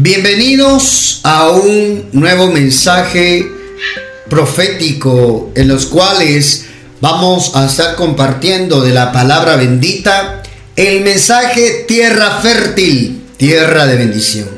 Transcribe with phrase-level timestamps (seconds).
[0.00, 3.44] Bienvenidos a un nuevo mensaje
[4.30, 6.66] profético en los cuales
[7.00, 10.44] vamos a estar compartiendo de la palabra bendita
[10.76, 14.48] el mensaje tierra fértil, tierra de bendición.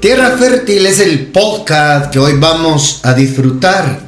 [0.00, 4.00] Tierra fértil es el podcast que hoy vamos a disfrutar,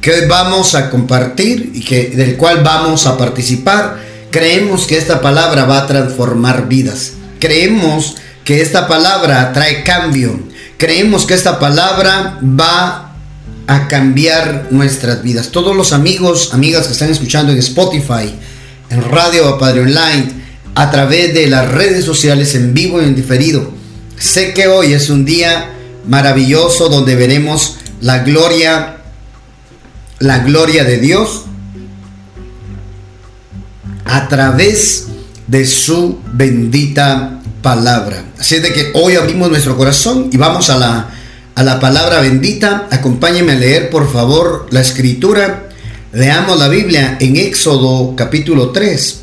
[0.00, 4.00] que hoy vamos a compartir y que del cual vamos a participar.
[4.32, 7.12] Creemos que esta palabra va a transformar vidas.
[7.38, 10.38] Creemos que esta palabra trae cambio.
[10.76, 13.14] Creemos que esta palabra va
[13.66, 15.48] a cambiar nuestras vidas.
[15.48, 18.34] Todos los amigos, amigas que están escuchando en Spotify,
[18.90, 20.28] en Radio Padre Online,
[20.74, 23.72] a través de las redes sociales en vivo y en diferido.
[24.18, 25.70] Sé que hoy es un día
[26.06, 28.98] maravilloso donde veremos la gloria,
[30.18, 31.44] la gloria de Dios
[34.04, 35.06] a través
[35.46, 38.26] de su bendita palabra.
[38.38, 41.10] Así es de que hoy abrimos nuestro corazón y vamos a la,
[41.54, 42.86] a la palabra bendita.
[42.90, 45.70] Acompáñenme a leer por favor la escritura.
[46.12, 49.20] Leamos la Biblia en Éxodo capítulo 3,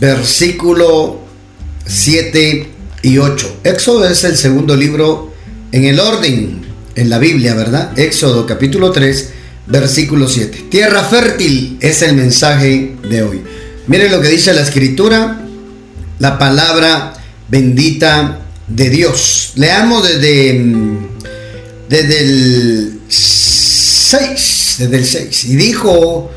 [0.00, 1.20] versículo
[1.86, 2.70] 7
[3.02, 3.56] y 8.
[3.64, 5.34] Éxodo es el segundo libro
[5.70, 6.62] en el orden
[6.94, 7.96] en la Biblia, ¿verdad?
[7.98, 9.30] Éxodo capítulo 3,
[9.66, 10.68] versículo 7.
[10.70, 13.42] Tierra fértil es el mensaje de hoy.
[13.86, 15.42] Miren lo que dice la escritura,
[16.18, 17.17] la palabra
[17.48, 19.52] bendita de Dios.
[19.56, 20.64] Leamos desde,
[21.88, 25.44] desde el 6, desde el 6.
[25.44, 26.30] Y dijo,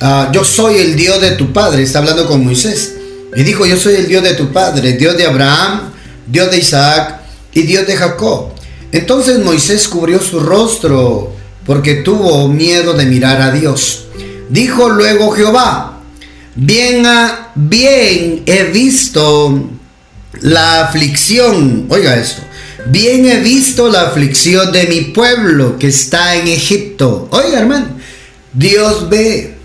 [0.00, 2.94] ah, yo soy el Dios de tu padre, está hablando con Moisés.
[3.36, 5.92] Y dijo, yo soy el Dios de tu padre, Dios de Abraham,
[6.26, 7.20] Dios de Isaac
[7.52, 8.50] y Dios de Jacob.
[8.92, 11.34] Entonces Moisés cubrió su rostro
[11.66, 14.04] porque tuvo miedo de mirar a Dios.
[14.50, 16.00] Dijo luego Jehová,
[16.54, 17.04] bien,
[17.56, 19.70] bien he visto
[20.40, 22.42] la aflicción, oiga esto,
[22.86, 27.28] bien he visto la aflicción de mi pueblo que está en Egipto.
[27.30, 27.88] Oiga hermano,
[28.52, 29.56] Dios ve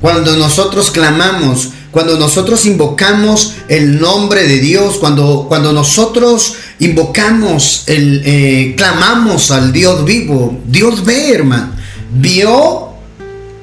[0.00, 8.22] cuando nosotros clamamos, cuando nosotros invocamos el nombre de Dios, cuando, cuando nosotros invocamos, el,
[8.24, 11.72] eh, clamamos al Dios vivo, Dios ve, hermano,
[12.12, 12.90] vio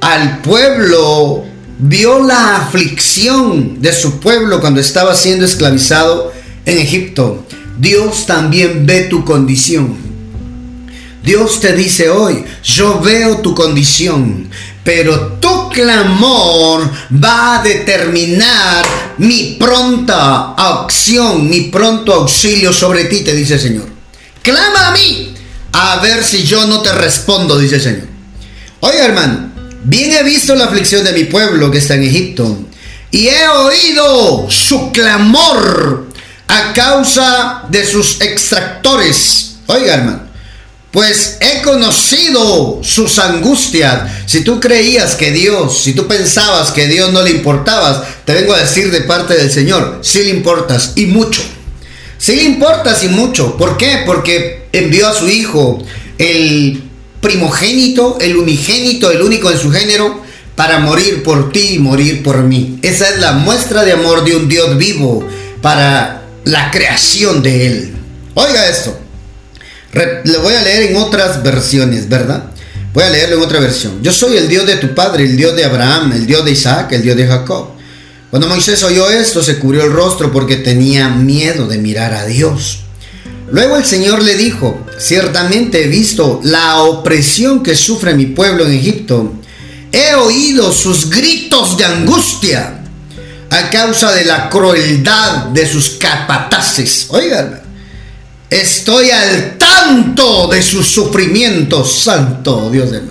[0.02, 1.46] al pueblo,
[1.80, 6.35] vio la aflicción de su pueblo cuando estaba siendo esclavizado
[6.66, 7.46] en Egipto.
[7.78, 10.06] Dios también ve tu condición.
[11.24, 14.48] Dios te dice hoy, yo veo tu condición,
[14.84, 18.86] pero tu clamor va a determinar
[19.18, 23.86] mi pronta acción, mi pronto auxilio sobre ti, te dice el Señor.
[24.44, 25.34] Clama a mí,
[25.72, 28.08] a ver si yo no te respondo, dice el Señor.
[28.82, 29.52] Oiga hermano,
[29.84, 32.56] bien he visto la aflicción de mi pueblo que está en Egipto,
[33.10, 36.05] y he oído su clamor
[36.48, 39.58] a causa de sus extractores.
[39.68, 40.22] Oiga, hermano,
[40.92, 44.10] pues he conocido sus angustias.
[44.28, 48.54] Si tú creías que Dios, si tú pensabas que Dios no le importabas, te vengo
[48.54, 51.42] a decir de parte del Señor, sí le importas y mucho.
[52.18, 53.58] Sí le importas y mucho.
[53.58, 54.04] ¿Por qué?
[54.06, 55.84] Porque envió a su Hijo,
[56.18, 56.84] el
[57.20, 60.24] primogénito, el unigénito, el único en su género,
[60.56, 62.80] para morir por ti y morir por mí.
[62.82, 65.28] Esa es la muestra de amor de un Dios vivo
[65.62, 67.96] para la creación de Él.
[68.36, 68.98] Oiga esto.
[69.94, 72.46] le voy a leer en otras versiones, ¿verdad?
[72.94, 74.02] Voy a leerlo en otra versión.
[74.02, 76.94] Yo soy el Dios de tu padre, el Dios de Abraham, el Dios de Isaac,
[76.94, 77.70] el Dios de Jacob.
[78.30, 82.80] Cuando Moisés oyó esto, se cubrió el rostro porque tenía miedo de mirar a Dios.
[83.52, 88.74] Luego el Señor le dijo, ciertamente he visto la opresión que sufre mi pueblo en
[88.74, 89.34] Egipto.
[89.92, 92.85] He oído sus gritos de angustia
[93.50, 97.08] a causa de la crueldad de sus capataces.
[97.10, 97.62] Oigan,
[98.50, 103.02] estoy al tanto de sus sufrimientos, santo Dios de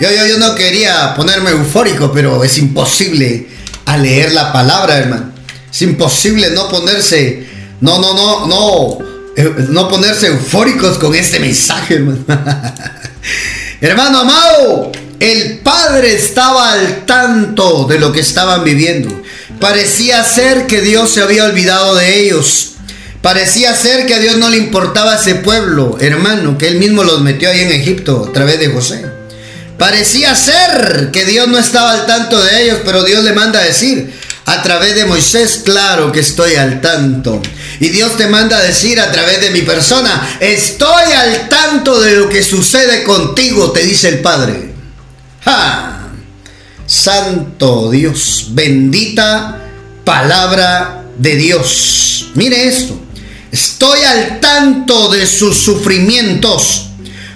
[0.00, 3.48] yo, yo, yo no quería ponerme eufórico, pero es imposible
[3.84, 5.32] al leer la palabra, hermano.
[5.72, 7.46] Es imposible no ponerse,
[7.80, 8.98] no, no, no, no,
[9.36, 12.24] eh, no ponerse eufóricos con este mensaje, hermano.
[13.80, 19.22] hermano amado, el Padre estaba al tanto de lo que estaban viviendo.
[19.60, 22.74] Parecía ser que Dios se había olvidado de ellos.
[23.22, 27.20] Parecía ser que a Dios no le importaba ese pueblo, hermano, que él mismo los
[27.20, 29.04] metió ahí en Egipto a través de José.
[29.76, 33.64] Parecía ser que Dios no estaba al tanto de ellos, pero Dios le manda a
[33.64, 34.12] decir
[34.46, 37.42] a través de Moisés, claro que estoy al tanto.
[37.80, 42.12] Y Dios te manda a decir a través de mi persona, estoy al tanto de
[42.12, 44.72] lo que sucede contigo, te dice el Padre.
[45.44, 45.97] ¡Ja!
[46.88, 49.60] Santo Dios, bendita
[50.04, 52.30] palabra de Dios.
[52.34, 52.98] Mire esto.
[53.52, 56.86] Estoy al tanto de sus sufrimientos.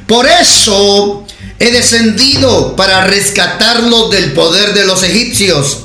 [0.06, 1.26] Por eso
[1.58, 5.80] he descendido para rescatarlos del poder de los egipcios,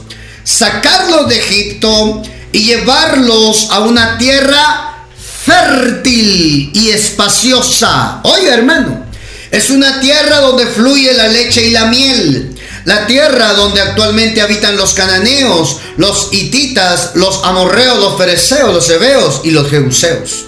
[0.45, 2.21] sacarlos de Egipto
[2.53, 5.07] y llevarlos a una tierra
[5.45, 8.21] fértil y espaciosa.
[8.23, 9.05] Oiga hermano,
[9.51, 12.56] es una tierra donde fluye la leche y la miel.
[12.87, 19.41] La tierra donde actualmente habitan los cananeos, los hititas, los amorreos, los fereceos, los hebeos
[19.43, 20.45] y los jebuseos.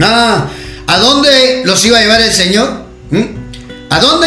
[0.00, 0.48] Ah,
[0.88, 2.86] ¿a dónde los iba a llevar el Señor?
[3.08, 3.22] ¿Mm?
[3.88, 4.26] ¿A dónde?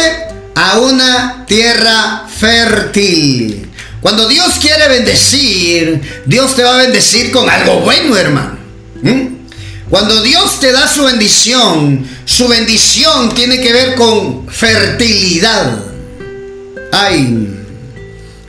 [0.54, 3.68] A una tierra fértil.
[4.00, 8.56] Cuando Dios quiere bendecir, Dios te va a bendecir con algo bueno, hermano.
[9.02, 9.26] ¿Mm?
[9.90, 15.87] Cuando Dios te da su bendición, su bendición tiene que ver con fertilidad.
[16.92, 17.48] Ay,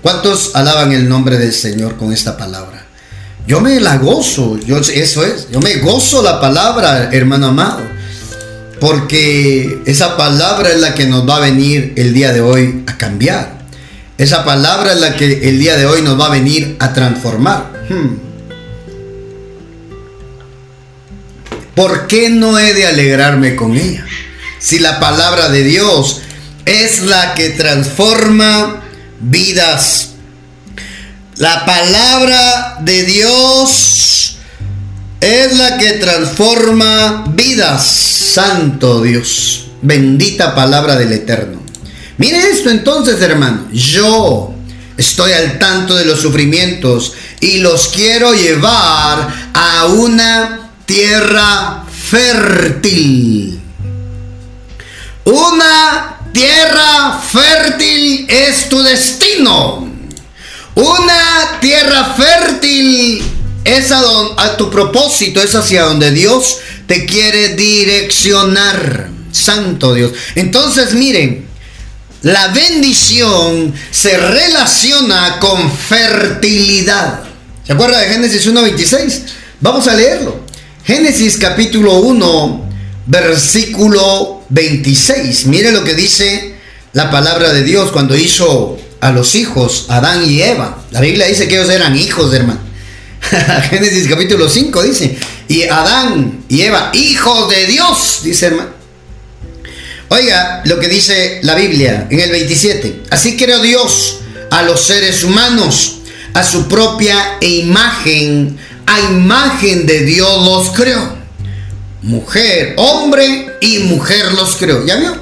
[0.02, 2.86] ¿cuántos alaban el nombre del Señor con esta palabra?
[3.48, 7.82] Yo me la gozo, yo, eso es, yo me gozo la palabra, hermano amado,
[8.80, 12.98] porque esa palabra es la que nos va a venir el día de hoy a
[12.98, 13.60] cambiar.
[14.18, 17.72] Esa palabra es la que el día de hoy nos va a venir a transformar.
[17.90, 18.30] Hmm.
[21.74, 24.06] ¿Por qué no he de alegrarme con ella?
[24.60, 26.22] Si la palabra de Dios
[26.70, 28.84] es la que transforma
[29.20, 30.10] vidas.
[31.38, 34.38] La palabra de Dios
[35.20, 37.86] es la que transforma vidas.
[37.86, 39.72] Santo Dios.
[39.82, 41.60] Bendita palabra del Eterno.
[42.18, 43.68] Mire esto entonces, hermano.
[43.72, 44.54] Yo
[44.96, 53.60] estoy al tanto de los sufrimientos y los quiero llevar a una tierra fértil.
[55.26, 59.90] Una Tierra fértil es tu destino.
[60.76, 63.22] Una tierra fértil
[63.64, 69.10] es a, tu propósito, es hacia donde Dios te quiere direccionar.
[69.32, 70.12] Santo Dios.
[70.36, 71.46] Entonces miren,
[72.24, 77.24] la bendición se relaciona con fertilidad.
[77.66, 79.22] ¿Se acuerda de Génesis 1.26?
[79.62, 80.42] Vamos a leerlo.
[80.84, 82.70] Génesis capítulo 1,
[83.06, 85.46] versículo 26.
[85.48, 86.56] Mire lo que dice
[86.94, 90.84] la palabra de Dios cuando hizo a los hijos, Adán y Eva.
[90.92, 92.60] La Biblia dice que ellos eran hijos, hermano.
[93.70, 95.18] Génesis capítulo 5 dice,
[95.48, 98.70] y Adán y Eva, hijos de Dios, dice hermano.
[100.10, 103.04] Oiga lo que dice la Biblia en el 27.
[103.12, 106.00] Así creó Dios a los seres humanos,
[106.34, 108.58] a su propia imagen,
[108.88, 111.19] a imagen de Dios los creó
[112.02, 114.86] mujer, hombre y mujer los creó.
[114.86, 115.16] ¿Ya vio?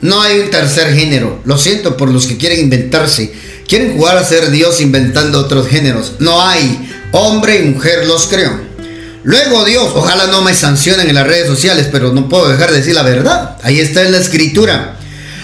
[0.00, 1.40] No hay un tercer género.
[1.44, 3.32] Lo siento por los que quieren inventarse.
[3.68, 6.14] Quieren jugar a ser Dios inventando otros géneros.
[6.18, 6.90] No hay.
[7.12, 8.60] Hombre y mujer los creó.
[9.24, 12.78] Luego Dios, ojalá no me sancionen en las redes sociales, pero no puedo dejar de
[12.78, 13.56] decir la verdad.
[13.62, 14.98] Ahí está en la escritura.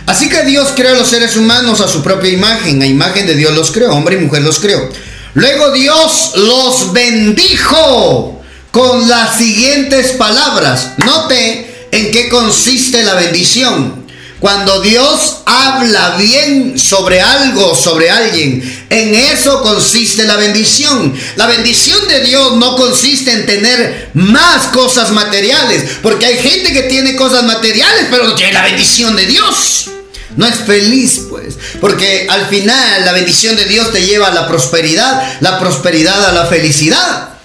[0.07, 2.83] Así que Dios creó a los seres humanos a su propia imagen.
[2.83, 3.93] A imagen de Dios los creó.
[3.93, 4.89] Hombre y mujer los creó.
[5.35, 8.38] Luego Dios los bendijo
[8.71, 10.93] con las siguientes palabras.
[11.05, 14.07] Note en qué consiste la bendición.
[14.41, 21.13] Cuando Dios habla bien sobre algo, sobre alguien, en eso consiste la bendición.
[21.35, 26.83] La bendición de Dios no consiste en tener más cosas materiales, porque hay gente que
[26.83, 29.91] tiene cosas materiales, pero no tiene la bendición de Dios.
[30.37, 34.47] No es feliz, pues, porque al final la bendición de Dios te lleva a la
[34.47, 37.38] prosperidad, la prosperidad a la felicidad.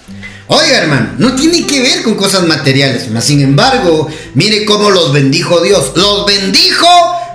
[0.54, 3.08] Oiga, hermano, no tiene que ver con cosas materiales.
[3.24, 5.90] Sin embargo, mire cómo los bendijo Dios.
[5.96, 6.86] Los bendijo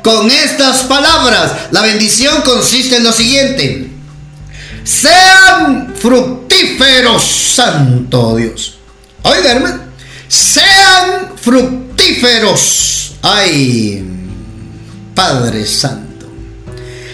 [0.02, 1.52] con estas palabras.
[1.72, 3.90] La bendición consiste en lo siguiente.
[4.86, 7.22] Sean fructíferos,
[7.56, 8.78] santo Dios.
[9.24, 9.82] Oiga, hermano.
[10.30, 13.16] Sean fructíferos.
[13.22, 14.02] Ay,
[15.14, 16.26] Padre Santo.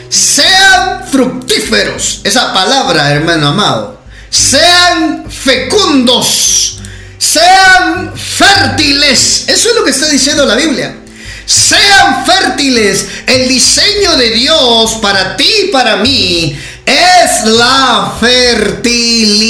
[0.08, 2.22] Sean fructíferos.
[2.24, 3.95] Esa palabra, hermano amado
[4.36, 6.80] sean fecundos,
[7.18, 9.46] sean fértiles.
[9.48, 10.98] Eso es lo que está diciendo la Biblia.
[11.46, 13.06] Sean fértiles.
[13.28, 19.42] El diseño de Dios para ti y para mí es la fertilidad.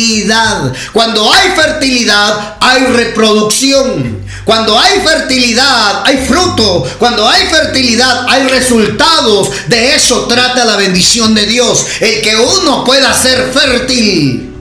[0.93, 4.23] Cuando hay fertilidad, hay reproducción.
[4.43, 6.87] Cuando hay fertilidad, hay fruto.
[6.99, 9.49] Cuando hay fertilidad, hay resultados.
[9.67, 11.87] De eso trata la bendición de Dios.
[12.01, 14.54] El que uno pueda ser fértil.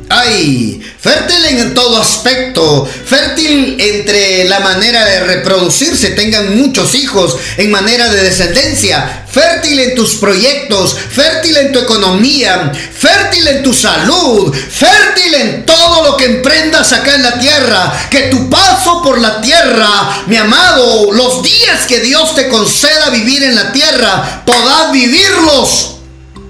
[1.04, 8.08] Fértil en todo aspecto, fértil entre la manera de reproducirse, tengan muchos hijos en manera
[8.08, 15.34] de descendencia, fértil en tus proyectos, fértil en tu economía, fértil en tu salud, fértil
[15.34, 20.24] en todo lo que emprendas acá en la tierra, que tu paso por la tierra,
[20.26, 25.96] mi amado, los días que Dios te conceda vivir en la tierra, podás vivirlos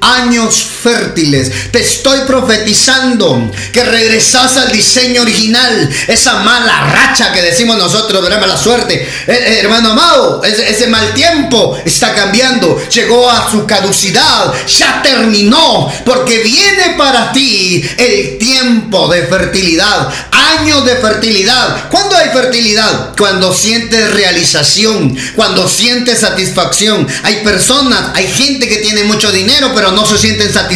[0.01, 1.51] años fértiles.
[1.73, 5.89] Te estoy profetizando que regresas al diseño original.
[6.07, 8.41] Esa mala racha que decimos nosotros, ¿verdad?
[8.41, 8.95] Mala suerte.
[8.95, 12.87] Eh, eh, hermano amado, ese, mal tiempo está cambiando.
[12.89, 14.53] Llegó a su caducidad.
[14.67, 15.91] Ya terminó.
[16.05, 20.13] Porque viene para ti el tiempo de fertilidad.
[20.59, 21.89] Años de fertilidad.
[21.89, 23.15] ¿Cuándo hay fertilidad?
[23.17, 25.17] Cuando sientes realización.
[25.35, 27.09] Cuando sientes satisfacción.
[27.23, 30.74] Hay personas, hay gente que tiene mucho dinero, pero no se sienten satisfechos,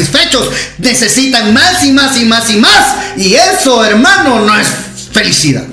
[0.79, 2.95] necesitan más y más y más y más.
[3.17, 4.69] Y eso, hermano, no es
[5.13, 5.65] felicidad.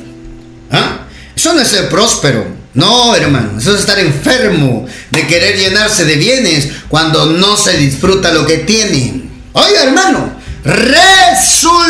[0.72, 1.05] ¿Ah?
[1.36, 2.55] Eso no es ser próspero.
[2.74, 8.34] No, hermano, eso es estar enfermo de querer llenarse de bienes cuando no se disfruta
[8.34, 9.29] lo que tiene.
[9.53, 11.82] Oiga, hermano, resultados.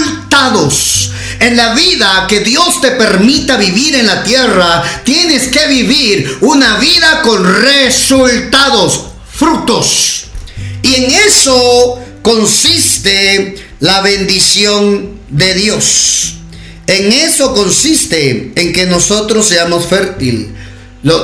[1.39, 6.77] En la vida que Dios te permita vivir en la tierra, tienes que vivir una
[6.77, 10.27] vida con resultados, frutos.
[10.81, 16.37] Y en eso consiste la bendición de Dios.
[16.87, 20.49] En eso consiste en que nosotros seamos fértil.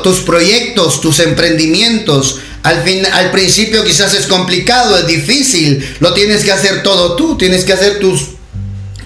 [0.03, 6.43] tus proyectos, tus emprendimientos, al, fin, al principio quizás es complicado, es difícil, lo tienes
[6.43, 8.22] que hacer todo tú, tienes que hacer tus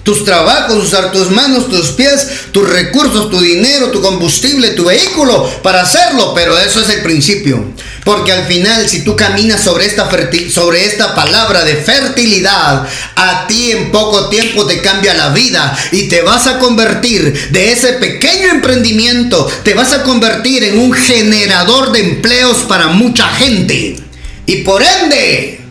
[0.06, 5.44] tus trabajos, usar tus manos, tus pies, tus recursos, tu dinero, tu combustible, tu vehículo
[5.64, 7.72] para hacerlo, pero eso es el principio.
[8.04, 10.08] Porque al final, si tú caminas sobre esta,
[10.48, 12.86] sobre esta palabra de fertilidad,
[13.16, 17.72] a ti en poco tiempo te cambia la vida y te vas a convertir de
[17.72, 23.96] ese pequeño emprendimiento, te vas a convertir en un generador de empleos para mucha gente
[24.46, 25.62] y por ende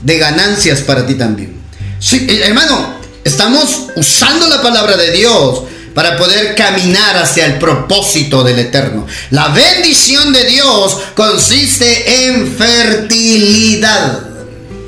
[0.00, 1.60] de ganancias para ti también.
[1.98, 5.62] Sí, hermano, Estamos usando la palabra de Dios
[5.94, 9.06] para poder caminar hacia el propósito del Eterno.
[9.30, 14.20] La bendición de Dios consiste en fertilidad.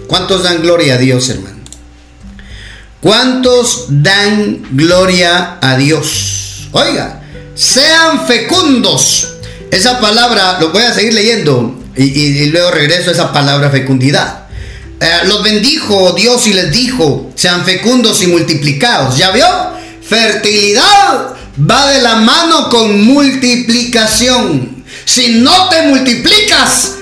[0.06, 1.56] ¿Cuántos dan gloria a Dios, hermano?
[3.00, 6.68] ¿Cuántos dan gloria a Dios?
[6.72, 7.20] Oiga,
[7.54, 9.34] sean fecundos.
[9.70, 14.41] Esa palabra, lo voy a seguir leyendo y, luego regreso a esa palabra fecundidad.
[15.02, 19.16] Eh, los bendijo Dios y les dijo, sean fecundos y multiplicados.
[19.16, 19.48] ¿Ya vio?
[20.00, 21.34] Fertilidad
[21.68, 24.84] va de la mano con multiplicación.
[25.04, 26.92] Si no te multiplicas,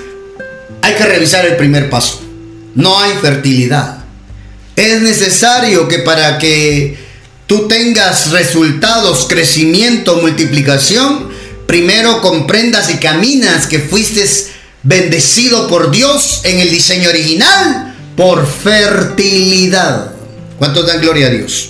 [0.81, 2.23] hay que revisar el primer paso.
[2.73, 3.99] No hay fertilidad.
[4.75, 6.97] Es necesario que para que
[7.45, 11.29] tú tengas resultados, crecimiento, multiplicación,
[11.67, 14.25] primero comprendas y caminas que fuiste
[14.81, 20.11] bendecido por Dios en el diseño original por fertilidad.
[20.57, 21.69] ¿Cuántos dan gloria a Dios?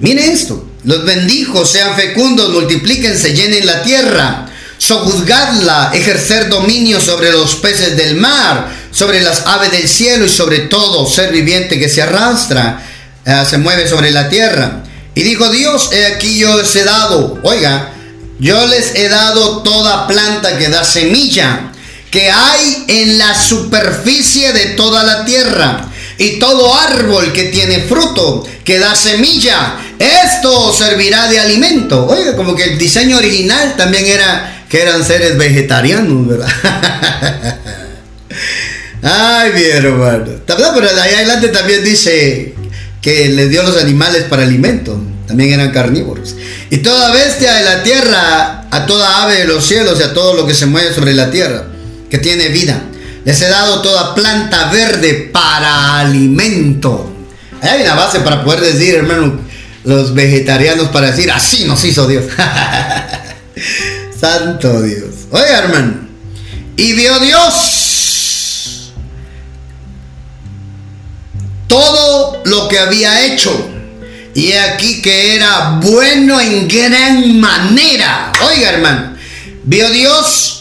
[0.00, 0.68] Mire esto.
[0.84, 8.16] Los bendijo, sean fecundos, multiplíquense, llenen la tierra, sojuzgadla, ejercer dominio sobre los peces del
[8.16, 12.86] mar, sobre las aves del cielo y sobre todo ser viviente que se arrastra,
[13.24, 14.84] eh, se mueve sobre la tierra.
[15.14, 17.92] Y dijo Dios, he aquí yo les he dado, oiga,
[18.38, 21.72] yo les he dado toda planta que da semilla
[22.14, 28.46] que hay en la superficie de toda la tierra y todo árbol que tiene fruto,
[28.62, 32.06] que da semilla, esto servirá de alimento.
[32.06, 36.48] Oiga, como que el diseño original también era que eran seres vegetarianos, ¿verdad?
[39.02, 40.34] Ay, mi hermano.
[40.46, 42.54] Pero de ahí adelante también dice
[43.02, 44.96] que les dio los animales para alimento.
[45.26, 46.36] También eran carnívoros.
[46.70, 50.34] Y toda bestia de la tierra, a toda ave de los cielos y a todo
[50.34, 51.73] lo que se mueve sobre la tierra
[52.14, 52.80] que tiene vida.
[53.24, 57.12] Les he dado toda planta verde para alimento.
[57.60, 59.40] Hay una base para poder decir, hermano,
[59.82, 62.26] los vegetarianos para decir, así nos hizo Dios.
[64.20, 65.26] Santo Dios.
[65.32, 66.06] Oiga, hermano.
[66.76, 68.92] Y vio Dios
[71.66, 73.70] todo lo que había hecho.
[74.36, 78.30] Y aquí que era bueno en gran manera.
[78.40, 79.16] Oiga, hermano.
[79.64, 80.53] Vio Dios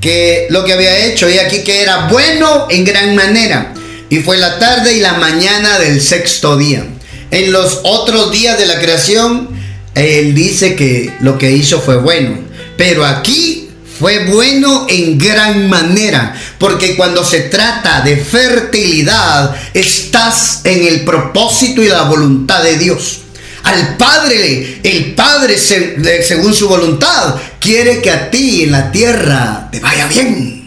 [0.00, 3.74] que lo que había hecho y aquí que era bueno en gran manera.
[4.10, 6.84] Y fue la tarde y la mañana del sexto día.
[7.30, 9.50] En los otros días de la creación,
[9.94, 12.38] él dice que lo que hizo fue bueno.
[12.76, 20.86] Pero aquí fue bueno en gran manera, porque cuando se trata de fertilidad, estás en
[20.86, 23.22] el propósito y la voluntad de Dios.
[23.64, 29.80] Al Padre, el Padre, según su voluntad, quiere que a ti en la tierra te
[29.80, 30.57] vaya bien.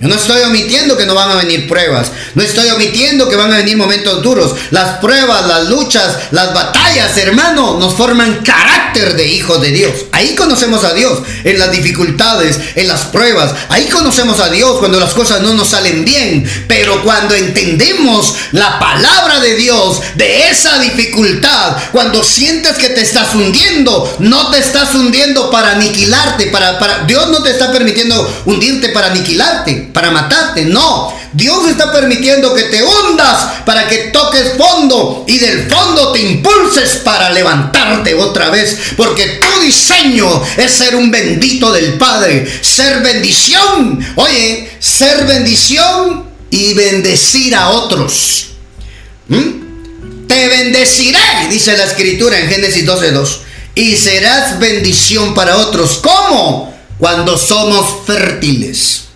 [0.00, 2.12] Yo no estoy omitiendo que no van a venir pruebas.
[2.36, 4.54] No estoy omitiendo que van a venir momentos duros.
[4.70, 9.92] Las pruebas, las luchas, las batallas, hermano, nos forman carácter de hijos de Dios.
[10.12, 13.52] Ahí conocemos a Dios en las dificultades, en las pruebas.
[13.70, 16.48] Ahí conocemos a Dios cuando las cosas no nos salen bien.
[16.68, 23.34] Pero cuando entendemos la palabra de Dios de esa dificultad, cuando sientes que te estás
[23.34, 26.46] hundiendo, no te estás hundiendo para aniquilarte.
[26.46, 30.64] Para, para, Dios no te está permitiendo hundirte para aniquilarte para matarte.
[30.64, 36.20] No, Dios está permitiendo que te hundas para que toques fondo y del fondo te
[36.20, 38.78] impulses para levantarte otra vez.
[38.96, 44.04] Porque tu diseño es ser un bendito del Padre, ser bendición.
[44.16, 48.50] Oye, ser bendición y bendecir a otros.
[49.28, 51.18] Te bendeciré,
[51.50, 53.38] dice la escritura en Génesis 12.2.
[53.74, 56.00] Y serás bendición para otros.
[56.02, 56.74] ¿Cómo?
[56.98, 59.07] Cuando somos fértiles.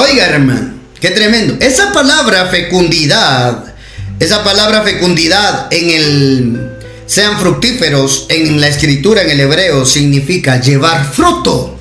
[0.00, 1.56] Oiga, hermano, qué tremendo.
[1.58, 3.74] Esa palabra fecundidad,
[4.20, 6.70] esa palabra fecundidad en el
[7.06, 11.76] sean fructíferos en la escritura en el hebreo significa llevar fruto.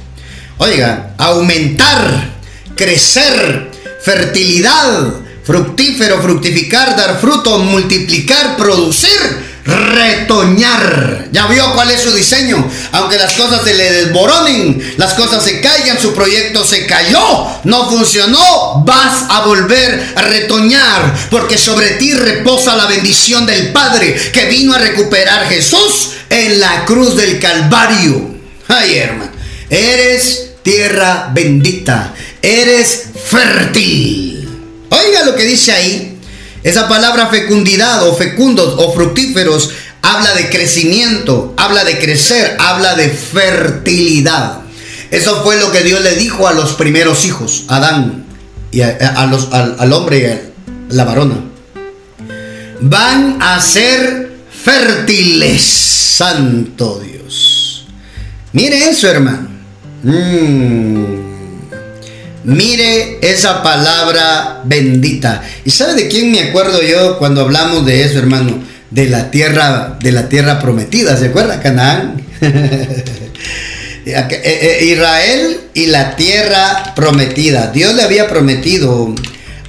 [0.57, 2.31] Oiga, aumentar,
[2.75, 3.69] crecer,
[4.01, 9.19] fertilidad, fructífero, fructificar, dar fruto, multiplicar, producir
[9.67, 11.27] retoñar.
[11.31, 12.67] Ya vio cuál es su diseño.
[12.93, 17.89] Aunque las cosas se le desboronen, las cosas se caigan, su proyecto se cayó, no
[17.89, 21.13] funcionó, vas a volver a retoñar.
[21.29, 26.85] Porque sobre ti reposa la bendición del Padre que vino a recuperar Jesús en la
[26.85, 28.35] cruz del Calvario.
[28.67, 29.31] Ay, hermano,
[29.69, 34.47] eres tierra bendita, eres fértil.
[34.89, 36.16] Oiga lo que dice ahí.
[36.67, 39.71] Esa palabra fecundidad o fecundos o fructíferos
[40.01, 44.63] habla de crecimiento, habla de crecer, habla de fertilidad.
[45.09, 48.25] Eso fue lo que Dios le dijo a los primeros hijos, Adán
[48.69, 50.41] y a, los, al, hombre y a
[50.89, 51.37] la varona.
[52.81, 57.87] Van a ser fértiles, santo Dios.
[58.51, 59.47] Mire eso, hermano.
[60.03, 61.26] Mm.
[62.47, 65.43] Mire esa palabra bendita.
[65.65, 68.63] ¿Y sabe de quién me acuerdo yo cuando hablamos de eso, hermano?
[68.89, 71.59] De la tierra, de la tierra prometida, ¿se acuerda?
[71.61, 72.21] Canaán.
[74.09, 77.71] Eh, eh, Israel y la tierra prometida.
[77.73, 79.13] Dios le había prometido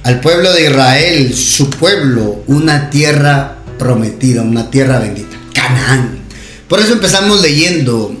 [0.03, 5.35] al pueblo de Israel, su pueblo, una tierra prometida, una tierra bendita.
[5.53, 6.19] Canaán.
[6.69, 8.15] Por eso empezamos leyendo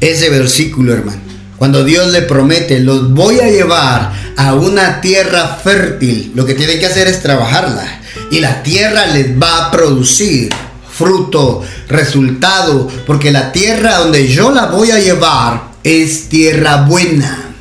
[0.00, 1.23] ese versículo, hermano.
[1.64, 6.78] Cuando Dios le promete, los voy a llevar a una tierra fértil, lo que tienen
[6.78, 8.02] que hacer es trabajarla.
[8.30, 10.50] Y la tierra les va a producir
[10.92, 17.54] fruto, resultado, porque la tierra donde yo la voy a llevar es tierra buena.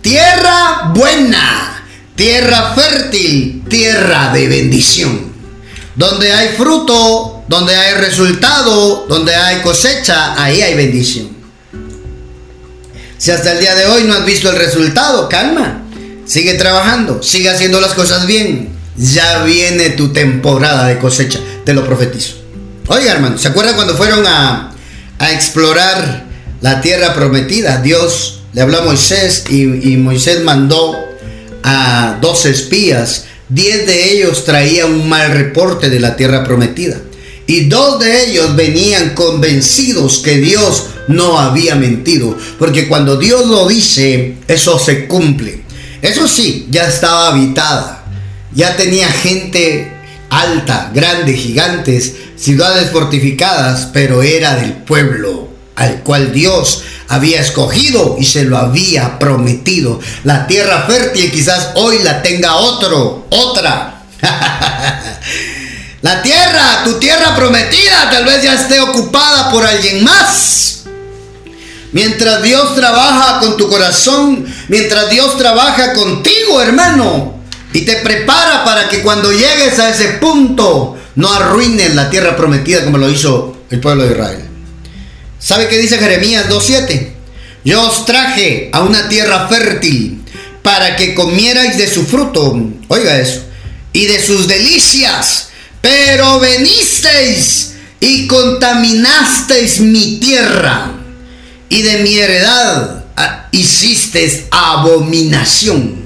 [0.00, 1.84] Tierra buena,
[2.16, 5.32] tierra fértil, tierra de bendición.
[5.94, 11.33] Donde hay fruto, donde hay resultado, donde hay cosecha, ahí hay bendición.
[13.24, 15.82] Si hasta el día de hoy no has visto el resultado, calma.
[16.26, 18.68] Sigue trabajando, sigue haciendo las cosas bien.
[18.98, 22.34] Ya viene tu temporada de cosecha, te lo profetizo.
[22.86, 24.74] Oiga, hermano, ¿se acuerdan cuando fueron a,
[25.32, 26.26] explorar
[26.60, 27.80] la tierra prometida?
[27.80, 30.94] Dios le habló a Moisés y, y Moisés mandó
[31.62, 33.24] a dos espías.
[33.48, 36.98] Diez de ellos traían un mal reporte de la tierra prometida.
[37.46, 42.36] Y dos de ellos venían convencidos que Dios no había mentido.
[42.58, 45.62] Porque cuando Dios lo dice, eso se cumple.
[46.00, 48.04] Eso sí, ya estaba habitada.
[48.54, 49.92] Ya tenía gente
[50.30, 58.24] alta, grande, gigantes, ciudades fortificadas, pero era del pueblo al cual Dios había escogido y
[58.24, 60.00] se lo había prometido.
[60.22, 64.04] La tierra fértil quizás hoy la tenga otro, otra.
[66.04, 70.82] La tierra, tu tierra prometida, tal vez ya esté ocupada por alguien más.
[71.92, 77.40] Mientras Dios trabaja con tu corazón, mientras Dios trabaja contigo, hermano,
[77.72, 82.84] y te prepara para que cuando llegues a ese punto no arruines la tierra prometida
[82.84, 84.44] como lo hizo el pueblo de Israel.
[85.38, 87.12] ¿Sabe qué dice Jeremías 2.7?
[87.64, 90.22] Yo os traje a una tierra fértil
[90.62, 93.40] para que comierais de su fruto, oiga eso,
[93.94, 95.48] y de sus delicias
[95.84, 100.92] pero venisteis y contaminasteis mi tierra
[101.68, 105.96] y de mi heredad ah, hiciste abominación.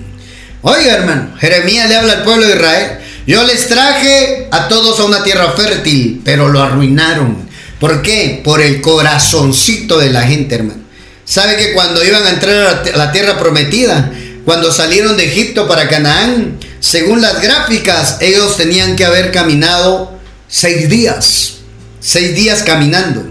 [0.62, 2.98] Oiga, hermano, Jeremías le habla al pueblo de Israel.
[3.28, 7.48] Yo les traje a todos a una tierra fértil, pero lo arruinaron.
[7.78, 8.40] ¿Por qué?
[8.42, 10.82] Por el corazoncito de la gente, hermano.
[11.24, 14.10] ¿Sabe que cuando iban a entrar a la tierra prometida,
[14.48, 20.88] cuando salieron de Egipto para Canaán, según las gráficas, ellos tenían que haber caminado seis
[20.88, 21.56] días,
[22.00, 23.26] seis días caminando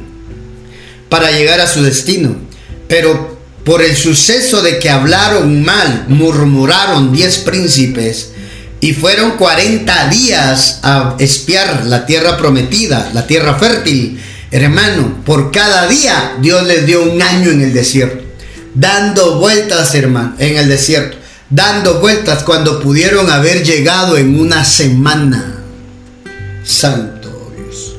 [1.10, 2.36] para llegar a su destino.
[2.88, 8.34] Pero por el suceso de que hablaron mal, murmuraron diez príncipes
[8.80, 14.22] y fueron 40 días a espiar la tierra prometida, la tierra fértil.
[14.52, 18.24] Hermano, por cada día Dios les dio un año en el desierto,
[18.80, 21.18] dando vueltas, hermano, en el desierto,
[21.50, 25.64] dando vueltas cuando pudieron haber llegado en una semana.
[26.64, 27.96] Santo Dios.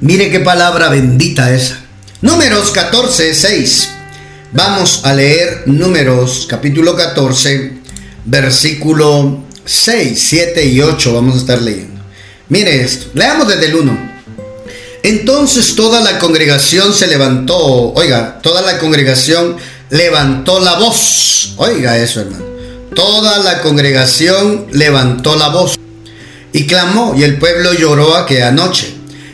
[0.00, 1.78] Mire qué palabra bendita esa.
[2.22, 3.90] Números 14, 6.
[4.52, 7.78] Vamos a leer Números capítulo 14,
[8.24, 11.14] versículo 6, 7 y 8.
[11.14, 12.00] Vamos a estar leyendo.
[12.48, 13.10] Mire esto.
[13.14, 14.09] Leamos desde el 1.
[15.02, 17.92] Entonces toda la congregación se levantó.
[17.92, 19.56] Oiga, toda la congregación
[19.90, 21.54] levantó la voz.
[21.56, 22.44] Oiga eso, hermano.
[22.94, 25.78] Toda la congregación levantó la voz
[26.52, 28.92] y clamó, y el pueblo lloró aquella noche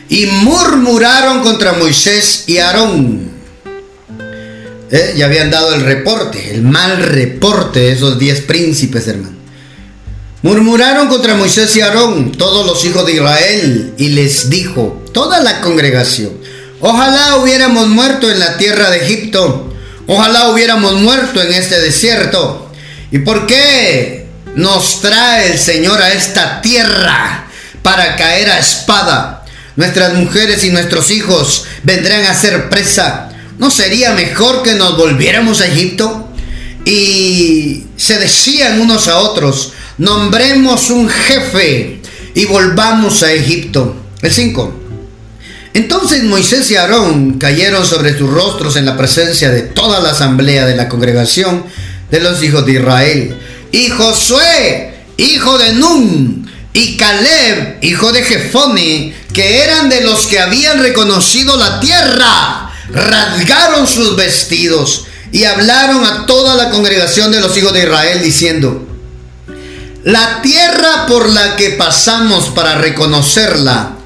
[0.09, 3.31] y murmuraron contra Moisés y Aarón.
[4.89, 9.36] Eh, ya habían dado el reporte, el mal reporte de esos diez príncipes, hermano.
[10.43, 15.61] Murmuraron contra Moisés y Aarón, todos los hijos de Israel, y les dijo, toda la
[15.61, 16.31] congregación,
[16.79, 19.73] ojalá hubiéramos muerto en la tierra de Egipto,
[20.05, 22.71] ojalá hubiéramos muerto en este desierto.
[23.11, 27.47] ¿Y por qué nos trae el Señor a esta tierra
[27.81, 29.43] para caer a espada?
[29.75, 33.29] Nuestras mujeres y nuestros hijos vendrán a ser presa.
[33.57, 36.29] ¿No sería mejor que nos volviéramos a Egipto?
[36.85, 42.01] Y se decían unos a otros, nombremos un jefe
[42.33, 43.95] y volvamos a Egipto.
[44.21, 44.81] El 5.
[45.73, 50.65] Entonces Moisés y Aarón cayeron sobre sus rostros en la presencia de toda la asamblea
[50.65, 51.63] de la congregación
[52.09, 53.37] de los hijos de Israel.
[53.71, 60.39] Y Josué, hijo de Nun, y Caleb, hijo de Jefone, que eran de los que
[60.39, 67.55] habían reconocido la tierra, rasgaron sus vestidos y hablaron a toda la congregación de los
[67.57, 68.87] hijos de Israel diciendo,
[70.07, 73.97] la tierra por la que pasamos para reconocerla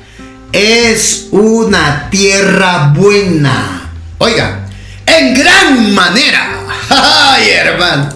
[0.51, 3.91] es una tierra buena.
[4.17, 4.67] Oiga,
[5.05, 6.59] en gran manera.
[6.89, 8.09] Ay, hermano.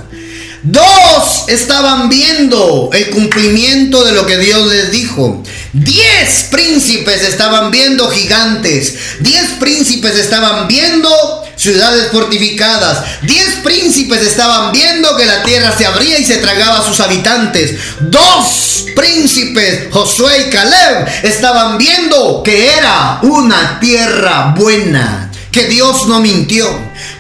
[0.63, 5.43] Dos estaban viendo el cumplimiento de lo que Dios les dijo.
[5.71, 8.95] Diez príncipes estaban viendo gigantes.
[9.19, 13.03] Diez príncipes estaban viendo ciudades fortificadas.
[13.23, 17.75] Diez príncipes estaban viendo que la tierra se abría y se tragaba a sus habitantes.
[18.01, 26.19] Dos príncipes, Josué y Caleb, estaban viendo que era una tierra buena, que Dios no
[26.19, 26.67] mintió.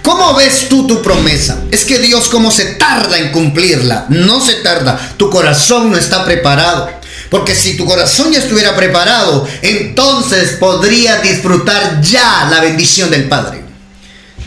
[0.01, 1.57] ¿Cómo ves tú tu promesa?
[1.71, 4.05] Es que Dios cómo se tarda en cumplirla.
[4.09, 4.99] No se tarda.
[5.17, 6.89] Tu corazón no está preparado.
[7.31, 13.64] Porque si tu corazón ya estuviera preparado, entonces podrías disfrutar ya la bendición del Padre.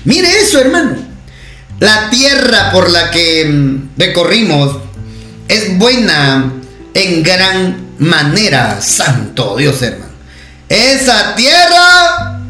[0.05, 0.97] Mire eso, hermano.
[1.81, 4.79] La tierra por la que mm, recorrimos
[5.49, 6.53] es buena
[6.95, 8.81] en gran manera.
[8.81, 10.13] Santo Dios, hermano.
[10.69, 12.41] Esa tierra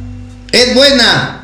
[0.51, 1.39] es buena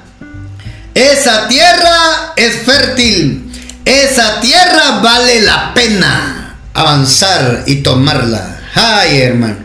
[0.95, 3.51] esa tierra es fértil.
[3.85, 8.61] Esa tierra vale la pena avanzar y tomarla.
[8.75, 9.57] Ay, hermano.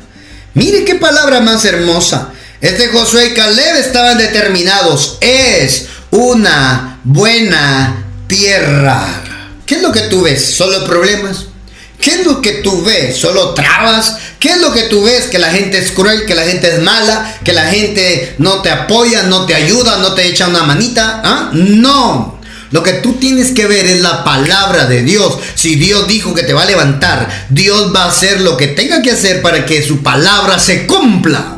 [0.56, 2.30] Mire qué palabra más hermosa.
[2.62, 5.20] Este Josué y Caleb estaban determinados.
[5.22, 9.06] Es una buena tierra.
[9.66, 10.44] ¿Qué es lo que tú ves?
[10.44, 11.46] ¿Solo problemas?
[12.02, 13.18] ¿Qué es lo que tú ves?
[13.18, 14.18] ¿Solo trabas?
[14.40, 15.26] ¿Qué es lo que tú ves?
[15.26, 18.72] Que la gente es cruel, que la gente es mala, que la gente no te
[18.72, 21.22] apoya, no te ayuda, no te echa una manita.
[21.24, 21.50] ¿Ah?
[21.54, 22.40] No.
[22.72, 25.38] Lo que tú tienes que ver es la palabra de Dios.
[25.56, 29.02] Si Dios dijo que te va a levantar, Dios va a hacer lo que tenga
[29.02, 31.58] que hacer para que su palabra se cumpla.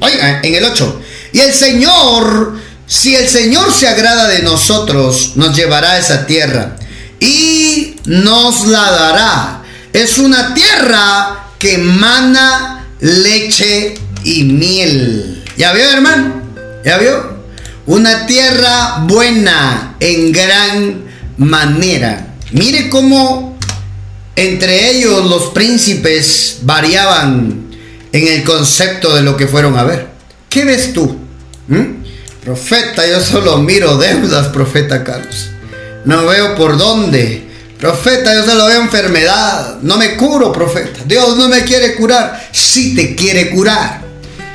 [0.00, 1.02] Oiga, en el 8.
[1.32, 2.59] Y el Señor,
[2.90, 6.74] si el Señor se agrada de nosotros, nos llevará a esa tierra
[7.20, 15.44] y nos la dará es una tierra que mana leche y miel.
[15.56, 16.42] ¿Ya vio, hermano?
[16.84, 17.38] ¿Ya vio?
[17.86, 21.04] Una tierra buena en gran
[21.38, 22.34] manera.
[22.50, 23.56] Mire cómo
[24.34, 27.68] entre ellos los príncipes variaban
[28.12, 30.08] en el concepto de lo que fueron a ver.
[30.48, 31.16] ¿Qué ves tú?
[31.68, 31.99] ¿Mm?
[32.44, 35.50] Profeta, yo solo miro deudas, profeta Carlos.
[36.04, 37.48] No veo por dónde.
[37.78, 39.76] Profeta, yo solo veo enfermedad.
[39.82, 41.00] No me curo, profeta.
[41.04, 42.48] Dios no me quiere curar.
[42.52, 44.00] Sí te quiere curar.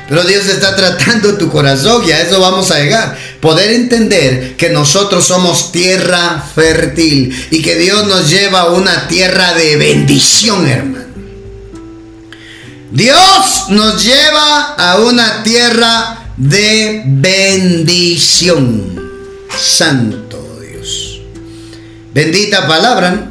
[0.07, 3.17] Pero Dios está tratando tu corazón y a eso vamos a llegar.
[3.39, 9.53] Poder entender que nosotros somos tierra fértil y que Dios nos lleva a una tierra
[9.53, 11.05] de bendición, hermano.
[12.91, 18.95] Dios nos lleva a una tierra de bendición.
[19.57, 21.21] Santo Dios.
[22.13, 23.29] Bendita palabra.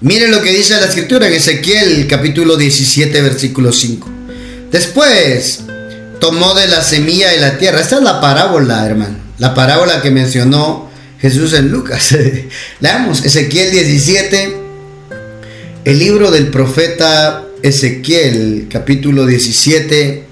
[0.00, 4.08] Mire lo que dice la escritura en Ezequiel capítulo 17 versículo 5.
[4.70, 5.62] Después
[6.20, 7.80] tomó de la semilla de la tierra.
[7.80, 9.16] Esta es la parábola, hermano.
[9.38, 10.88] La parábola que mencionó
[11.20, 12.14] Jesús en Lucas.
[12.80, 14.56] Leamos Ezequiel 17.
[15.84, 20.26] El libro del profeta Ezequiel capítulo 17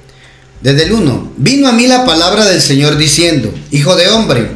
[0.64, 4.48] desde el 1, vino a mí la palabra del Señor diciendo, Hijo de hombre,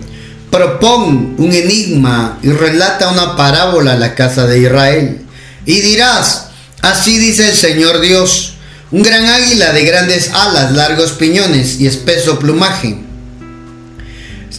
[0.50, 5.20] propón un enigma y relata una parábola a la casa de Israel.
[5.66, 6.46] Y dirás,
[6.80, 8.54] así dice el Señor Dios,
[8.90, 12.96] un gran águila de grandes alas, largos piñones y espeso plumaje.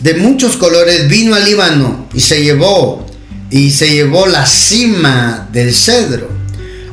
[0.01, 3.07] De muchos colores vino al Líbano y se llevó,
[3.49, 6.29] y se llevó la cima del cedro.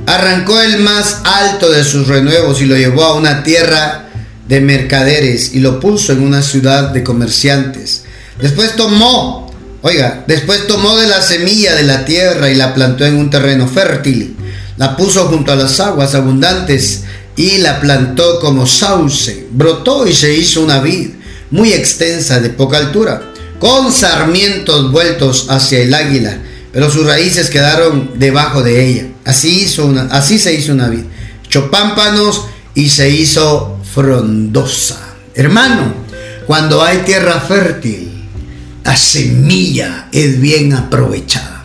[0.07, 4.06] Arrancó el más alto de sus renuevos y lo llevó a una tierra
[4.49, 8.05] de mercaderes y lo puso en una ciudad de comerciantes.
[8.41, 13.17] Después tomó, oiga, después tomó de la semilla de la tierra y la plantó en
[13.17, 14.37] un terreno fértil.
[14.77, 17.05] La puso junto a las aguas abundantes
[17.35, 19.47] y la plantó como sauce.
[19.51, 21.11] Brotó y se hizo una vid
[21.51, 26.39] muy extensa de poca altura, con sarmientos vueltos hacia el águila,
[26.73, 29.07] pero sus raíces quedaron debajo de ella.
[29.25, 31.05] Así, hizo una, así se hizo una vid.
[31.49, 35.15] Chopámpanos y se hizo frondosa.
[35.35, 35.95] Hermano,
[36.47, 38.29] cuando hay tierra fértil,
[38.85, 41.65] la semilla es bien aprovechada.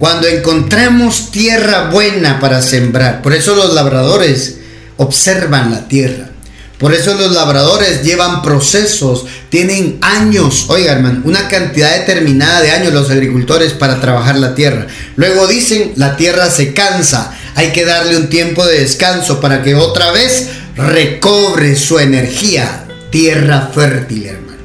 [0.00, 4.58] Cuando encontramos tierra buena para sembrar, por eso los labradores
[4.96, 6.30] observan la tierra.
[6.78, 12.92] Por eso los labradores llevan procesos, tienen años, oiga hermano, una cantidad determinada de años
[12.92, 14.86] los agricultores para trabajar la tierra.
[15.16, 19.74] Luego dicen, la tierra se cansa, hay que darle un tiempo de descanso para que
[19.74, 22.86] otra vez recobre su energía.
[23.10, 24.58] Tierra fértil, hermano.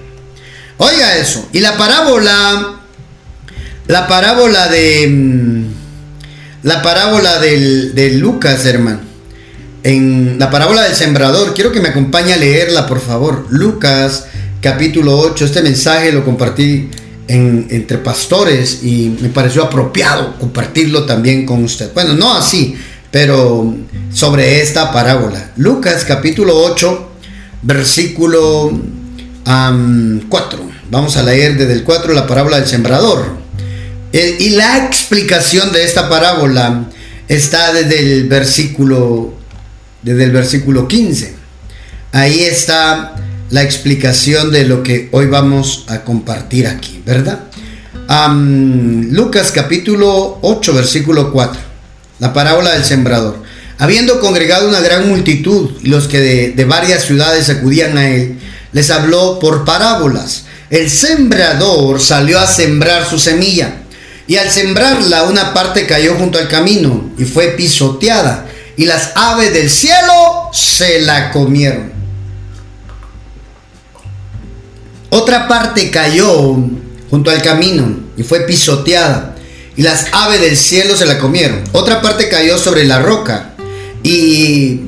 [0.78, 1.50] Oiga eso.
[1.52, 2.80] Y la parábola,
[3.88, 5.66] la parábola de, mm,
[6.64, 9.14] la parábola de Lucas, hermano.
[9.84, 13.48] En la parábola del sembrador, quiero que me acompañe a leerla, por favor.
[13.50, 14.26] Lucas
[14.62, 15.44] capítulo 8.
[15.44, 16.90] Este mensaje lo compartí
[17.28, 21.94] entre pastores y me pareció apropiado compartirlo también con usted.
[21.94, 22.76] Bueno, no así,
[23.14, 23.76] pero
[24.12, 25.52] sobre esta parábola.
[25.58, 27.12] Lucas capítulo 8,
[27.62, 28.72] versículo
[29.46, 30.70] 4.
[30.90, 33.38] Vamos a leer desde el 4 la parábola del sembrador.
[34.12, 36.90] y la explicación de esta parábola
[37.28, 39.36] está desde el versículo
[40.02, 41.36] desde el versículo 15.
[42.14, 43.14] Ahí está
[43.52, 47.42] la explicación de lo que hoy vamos a compartir aquí, ¿verdad?
[49.12, 51.73] Lucas capítulo 8, versículo 4
[52.24, 53.44] la parábola del sembrador.
[53.78, 56.22] Habiendo congregado una gran multitud y los que
[56.56, 58.40] de, varias ciudades acudían a él,
[58.72, 60.46] les habló por parábolas.
[60.70, 63.74] El sembrador salió a sembrar su semilla
[64.26, 68.46] y al sembrarla una parte cayó junto al camino y fue pisoteada
[68.78, 71.92] y las aves del cielo se la comieron.
[75.10, 76.56] Otra parte cayó
[77.10, 79.33] junto al camino y fue pisoteada
[79.76, 81.64] y las aves del cielo se la comieron.
[81.72, 83.54] Otra parte cayó sobre la roca
[84.04, 84.82] y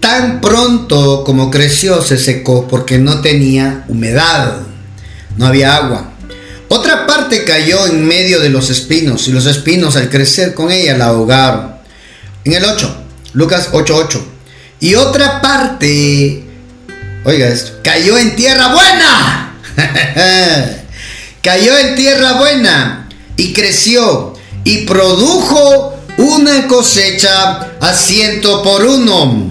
[0.00, 4.58] tan pronto como creció se secó porque no tenía humedad,
[5.36, 6.12] no había agua.
[6.68, 10.96] Otra parte cayó en medio de los espinos y los espinos al crecer con ella
[10.96, 11.74] la ahogaron.
[12.44, 12.96] En el 8,
[13.32, 14.20] Lucas 8:8.
[14.78, 16.44] Y otra parte,
[17.24, 19.56] oiga esto, cayó en tierra buena.
[21.42, 22.99] cayó en tierra buena
[23.40, 29.50] y creció y produjo una cosecha a ciento por uno.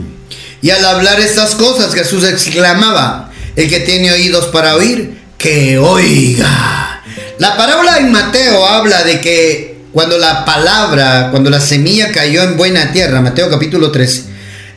[0.62, 7.02] Y al hablar estas cosas Jesús exclamaba, el que tiene oídos para oír, que oiga.
[7.40, 12.58] La parábola en Mateo habla de que cuando la palabra, cuando la semilla cayó en
[12.58, 14.24] buena tierra, Mateo capítulo 13,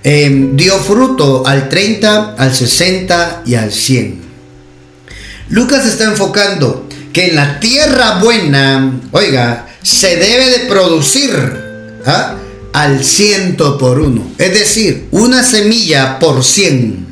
[0.05, 4.22] em, dio fruto al 30, al 60 y al 100.
[5.51, 11.31] Lucas está enfocando que en la tierra buena, oiga, se debe de producir
[12.07, 12.37] ¿ah?
[12.72, 14.33] al ciento por uno.
[14.38, 17.07] Es decir, una semilla por cien.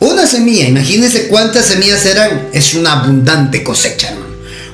[0.00, 2.48] Una semilla, imagínense cuántas semillas serán.
[2.52, 4.14] Es una abundante cosecha.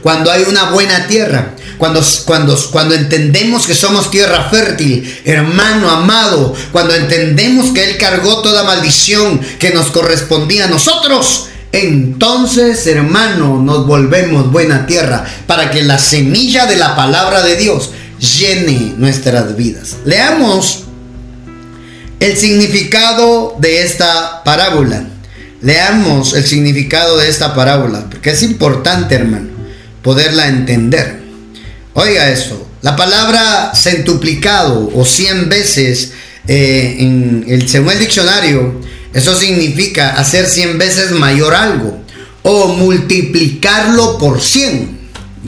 [0.02, 6.54] Cuando hay una buena tierra, cuando, cuando, cuando entendemos que somos tierra fértil, hermano amado,
[6.72, 13.84] cuando entendemos que Él cargó toda maldición que nos correspondía a nosotros, entonces, hermano, nos
[13.84, 19.96] volvemos buena tierra para que la semilla de la palabra de Dios llene nuestras vidas.
[20.04, 20.84] Leamos
[22.20, 25.04] el significado de esta parábola.
[25.62, 29.48] Leamos el significado de esta parábola, porque es importante, hermano,
[30.00, 31.22] poderla entender.
[31.94, 36.12] Oiga eso, la palabra centuplicado o cien veces
[36.46, 38.80] eh, en el, según el diccionario,
[39.14, 42.02] eso significa hacer cien veces mayor algo
[42.42, 44.98] o multiplicarlo por cien.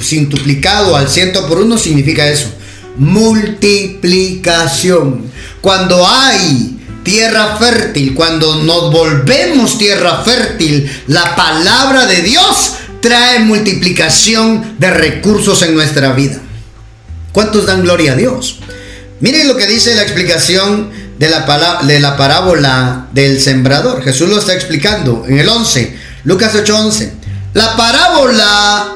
[0.01, 2.53] Centuplicado al ciento por uno significa eso.
[2.97, 5.33] Multiplicación.
[5.61, 14.77] Cuando hay tierra fértil, cuando nos volvemos tierra fértil, la palabra de Dios trae multiplicación
[14.79, 16.41] de recursos en nuestra vida.
[17.33, 18.61] ¿Cuántos dan gloria a Dios?
[19.21, 24.03] Miren lo que dice la explicación de la, de la parábola del sembrador.
[24.03, 27.13] Jesús lo está explicando en el 11, Lucas 8:11.
[27.55, 28.89] La parábola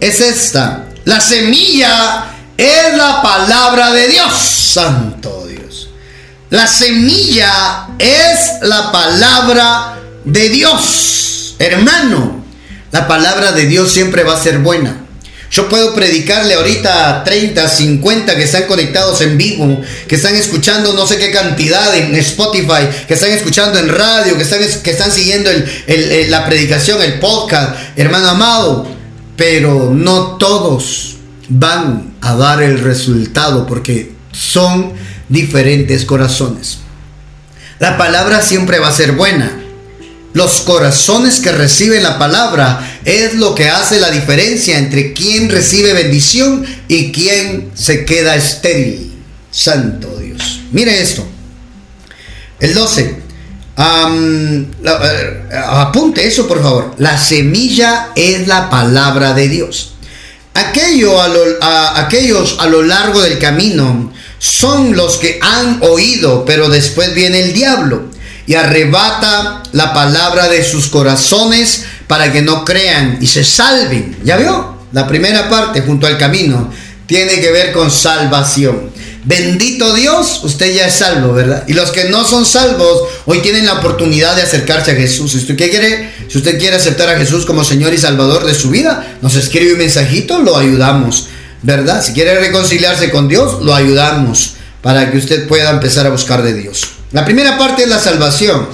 [0.00, 0.84] es esta.
[1.04, 4.32] La semilla es la palabra de Dios.
[4.32, 5.90] Santo Dios.
[6.50, 11.56] La semilla es la palabra de Dios.
[11.58, 12.44] Hermano,
[12.90, 15.07] la palabra de Dios siempre va a ser buena.
[15.50, 20.92] Yo puedo predicarle ahorita a 30, 50 que están conectados en vivo, que están escuchando
[20.92, 25.10] no sé qué cantidad en Spotify, que están escuchando en radio, que están, que están
[25.10, 25.50] siguiendo
[26.28, 28.98] la predicación, el podcast, hermano amado.
[29.36, 31.16] Pero no todos
[31.48, 34.92] van a dar el resultado porque son
[35.28, 36.78] diferentes corazones.
[37.78, 39.57] La palabra siempre va a ser buena
[40.34, 45.94] los corazones que reciben la palabra es lo que hace la diferencia entre quien recibe
[45.94, 49.16] bendición y quien se queda estéril.
[49.50, 50.60] Santo Dios.
[50.70, 51.26] Mire esto.
[52.60, 53.02] El 12.
[53.80, 54.66] Eh,
[55.54, 56.94] apunte eso por favor.
[56.98, 59.94] La semilla es la palabra de Dios.
[60.54, 67.14] Aquello a aquellos a lo largo del camino son los que han oído, pero después
[67.14, 68.07] viene el diablo
[68.48, 74.16] y arrebata la palabra de sus corazones para que no crean y se salven.
[74.24, 74.78] ¿Ya vio?
[74.92, 76.72] La primera parte junto al camino
[77.06, 78.90] tiene que ver con salvación.
[79.24, 81.64] Bendito Dios, usted ya es salvo, ¿verdad?
[81.68, 85.32] Y los que no son salvos hoy tienen la oportunidad de acercarse a Jesús.
[85.32, 88.70] Si usted quiere, si usted quiere aceptar a Jesús como Señor y Salvador de su
[88.70, 91.28] vida, nos escribe un mensajito, lo ayudamos,
[91.60, 92.02] ¿verdad?
[92.02, 96.54] Si quiere reconciliarse con Dios, lo ayudamos para que usted pueda empezar a buscar de
[96.54, 96.97] Dios.
[97.12, 98.68] La primera parte es la salvación.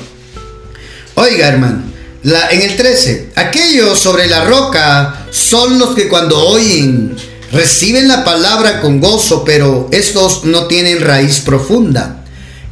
[1.15, 1.83] Oiga, hermano,
[2.25, 7.17] en el 13, aquellos sobre la roca son los que cuando oyen
[7.53, 12.25] reciben la palabra con gozo, pero estos no tienen raíz profunda.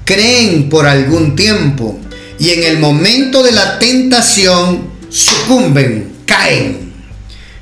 [0.05, 2.01] Creen por algún tiempo
[2.41, 6.93] y en el momento de la tentación sucumben, caen.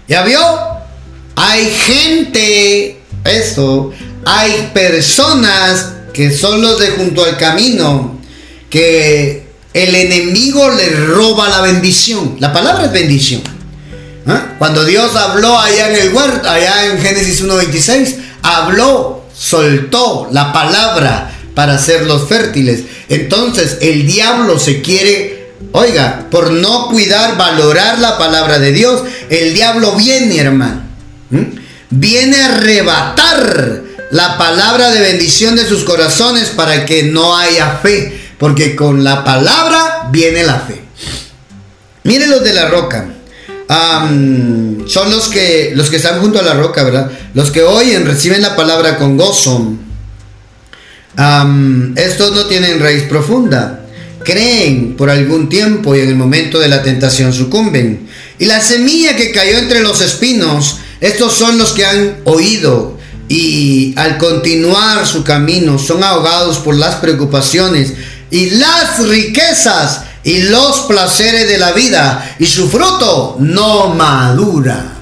[0.08, 0.40] ¿Ya vio?
[1.36, 3.92] Hay gente, eso,
[4.24, 8.18] hay personas que son los de junto al camino,
[8.68, 12.36] que el enemigo le roba la bendición.
[12.40, 13.42] La palabra es bendición.
[14.26, 14.54] ¿Ah?
[14.58, 21.32] Cuando Dios habló allá en el huerto, allá en Génesis 1.26, habló, soltó la palabra
[21.54, 22.82] para hacerlos fértiles.
[23.08, 29.54] Entonces el diablo se quiere, oiga, por no cuidar, valorar la palabra de Dios, el
[29.54, 30.82] diablo viene, hermano.
[31.90, 38.20] Viene a arrebatar la palabra de bendición de sus corazones para que no haya fe,
[38.38, 40.80] porque con la palabra viene la fe.
[42.04, 43.08] Miren los de la roca.
[43.68, 47.10] son los que, los que están junto a la roca, ¿verdad?
[47.34, 49.74] Los que oyen, reciben la palabra con gozo.
[51.96, 53.76] estos no tienen raíz profunda.
[54.24, 58.08] Creen por algún tiempo y en el momento de la tentación sucumben.
[58.38, 62.99] Y la semilla que cayó entre los espinos, estos son los que han oído
[63.30, 67.92] y al continuar su camino son ahogados por las preocupaciones
[68.28, 74.94] y las riquezas y los placeres de la vida y su fruto no madura.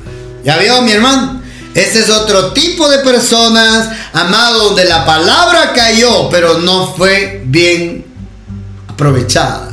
[0.44, 1.40] ¿Ya vio mi hermano?
[1.74, 8.05] Este es otro tipo de personas, amado, donde la palabra cayó, pero no fue bien
[8.88, 9.70] aprovechada.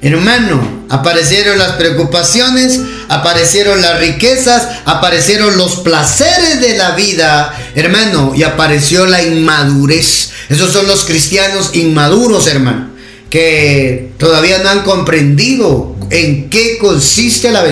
[0.00, 8.42] Hermano, aparecieron las preocupaciones, aparecieron las riquezas, aparecieron los placeres de la vida, hermano, y
[8.42, 10.30] apareció la inmadurez.
[10.48, 12.90] Esos son los cristianos inmaduros, hermano,
[13.30, 17.64] que todavía no han comprendido en qué consiste la,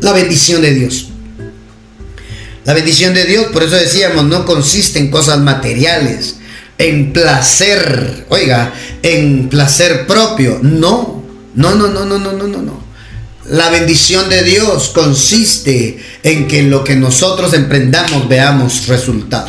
[0.00, 1.06] la bendición de Dios.
[2.64, 6.36] La bendición de Dios, por eso decíamos, no consiste en cosas materiales,
[6.78, 8.72] en placer, oiga,
[9.02, 10.58] en placer propio.
[10.62, 11.19] No,
[11.60, 12.82] no, no, no, no, no, no, no, no.
[13.44, 19.48] La bendición de Dios consiste en que lo que nosotros emprendamos veamos resultado.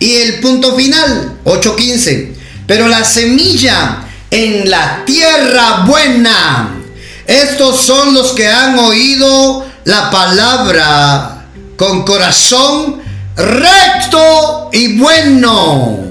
[0.00, 2.32] Y el punto final, 8.15.
[2.66, 6.80] Pero la semilla en la tierra buena.
[7.26, 11.46] Estos son los que han oído la palabra
[11.76, 13.00] con corazón
[13.36, 16.04] recto y bueno.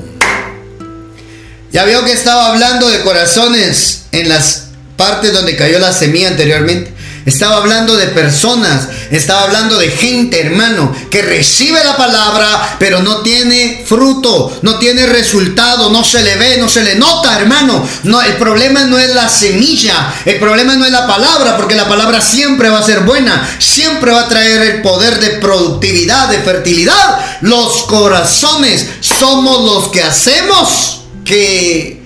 [1.73, 4.62] Ya veo que estaba hablando de corazones en las
[4.95, 6.93] partes donde cayó la semilla anteriormente.
[7.25, 13.21] Estaba hablando de personas, estaba hablando de gente, hermano, que recibe la palabra, pero no
[13.21, 17.87] tiene fruto, no tiene resultado, no se le ve, no se le nota, hermano.
[18.03, 21.87] No, el problema no es la semilla, el problema no es la palabra, porque la
[21.87, 26.39] palabra siempre va a ser buena, siempre va a traer el poder de productividad, de
[26.39, 27.39] fertilidad.
[27.39, 32.01] Los corazones somos los que hacemos que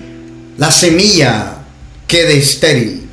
[0.58, 1.57] la semilla
[2.08, 3.08] quede estéril.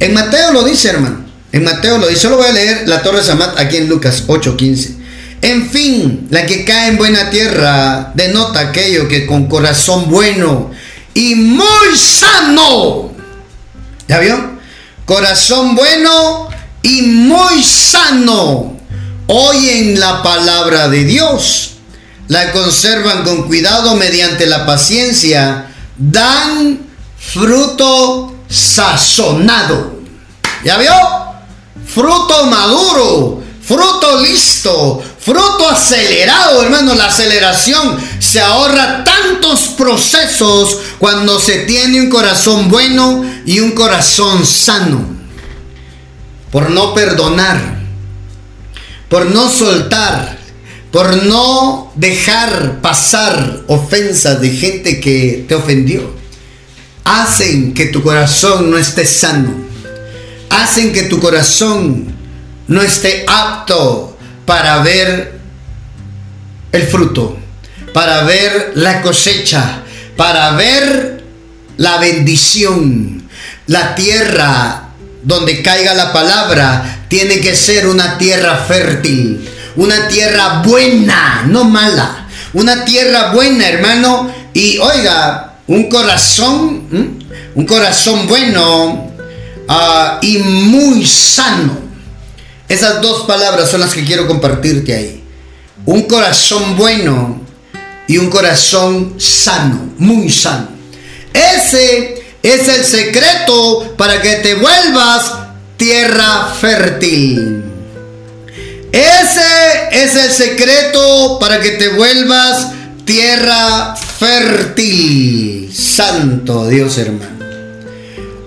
[0.00, 1.24] En Mateo lo dice, hermano.
[1.52, 4.24] En Mateo lo dice, solo voy a leer la Torre de Samat aquí en Lucas
[4.26, 4.96] 8:15.
[5.40, 10.72] En fin, la que cae en buena tierra denota aquello que con corazón bueno
[11.14, 13.12] y muy sano.
[14.08, 14.58] ¿Ya vio?
[15.04, 16.48] Corazón bueno
[16.82, 18.76] y muy sano.
[19.28, 21.74] Oyen la palabra de Dios.
[22.28, 25.66] La conservan con cuidado mediante la paciencia.
[25.96, 26.80] Dan
[27.18, 29.98] fruto sazonado.
[30.64, 30.92] ¿Ya vio?
[31.88, 36.94] fruto maduro, fruto listo, fruto acelerado, hermano.
[36.94, 44.46] La aceleración se ahorra tantos procesos cuando se tiene un corazón bueno y un corazón
[44.46, 45.18] sano.
[46.52, 47.80] Por no perdonar,
[49.08, 50.38] por no soltar,
[50.92, 56.17] por no dejar pasar ofensas de gente que te ofendió.
[57.08, 59.68] Hacen que tu corazón no esté sano
[60.50, 62.06] hacen que tu corazón
[62.66, 65.38] no esté apto para ver
[66.72, 67.38] el fruto,
[67.92, 69.82] para ver la cosecha,
[70.16, 71.24] para ver
[71.76, 73.28] la bendición.
[73.66, 74.88] La tierra
[75.22, 82.26] donde caiga la palabra tiene que ser una tierra fértil, una tierra buena, no mala,
[82.54, 84.32] una tierra buena, hermano.
[84.54, 87.18] Y oiga, un corazón,
[87.54, 89.08] un corazón bueno
[89.68, 91.78] Ah, y muy sano.
[92.66, 95.22] Esas dos palabras son las que quiero compartirte ahí.
[95.84, 97.40] Un corazón bueno
[98.06, 100.68] y un corazón sano, muy sano.
[101.34, 105.34] Ese es el secreto para que te vuelvas
[105.76, 107.64] tierra fértil.
[108.90, 112.68] Ese es el secreto para que te vuelvas
[113.04, 114.07] tierra fértil.
[115.72, 117.38] Santo Dios hermano.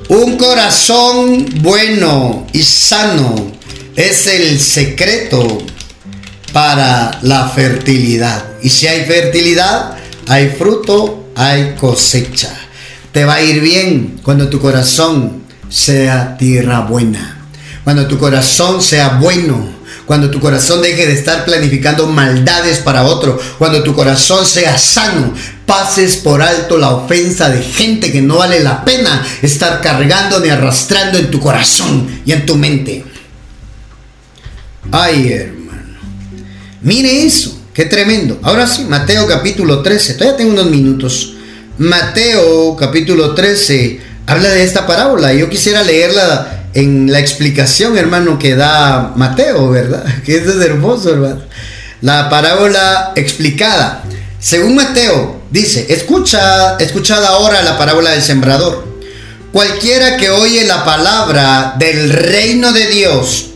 [0.10, 3.54] Un corazón bueno y sano
[3.96, 5.60] es el secreto
[6.52, 8.44] para la fertilidad.
[8.62, 9.96] Y si hay fertilidad,
[10.28, 12.54] hay fruto, hay cosecha.
[13.14, 17.48] Te va a ir bien cuando tu corazón sea tierra buena.
[17.86, 19.81] Cuando tu corazón sea bueno.
[20.06, 23.40] Cuando tu corazón deje de estar planificando maldades para otro.
[23.58, 25.34] Cuando tu corazón sea sano
[25.66, 30.50] pases por alto la ofensa de gente que no vale la pena estar cargando ni
[30.50, 33.06] arrastrando en tu corazón y en tu mente.
[34.92, 35.98] Ay, hermano.
[36.82, 38.40] Mire eso, qué tremendo.
[38.44, 40.16] Ahora sí, Mateo capítulo 13.
[40.16, 41.36] Todavía tengo unos minutos.
[41.78, 45.34] Mateo capítulo 13 habla de esta parábola.
[45.34, 50.06] Yo quisiera leerla en la explicación, hermano, que da Mateo, ¿verdad?
[50.26, 51.42] Que eso es hermoso, hermano.
[52.02, 54.04] La parábola explicada.
[54.40, 58.88] Según Mateo, dice, escucha, escuchad ahora la parábola del sembrador.
[59.52, 63.50] Cualquiera que oye la palabra del reino de Dios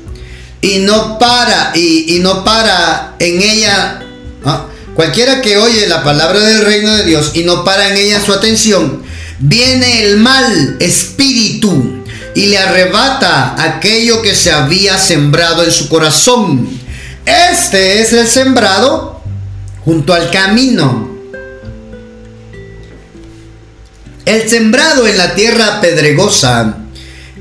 [0.62, 4.02] y no para, y, no para en ella,
[4.44, 4.68] ¿ah?
[4.94, 8.34] cualquiera que oye la palabra del reino de Dios y no para en ella su
[8.34, 9.04] atención,
[9.40, 12.04] viene el mal espíritu
[12.36, 16.70] y le arrebata aquello que se había sembrado en su corazón.
[17.26, 19.22] Este es el sembrado
[19.84, 21.16] junto al camino.
[24.26, 26.78] El sembrado en la tierra pedregosa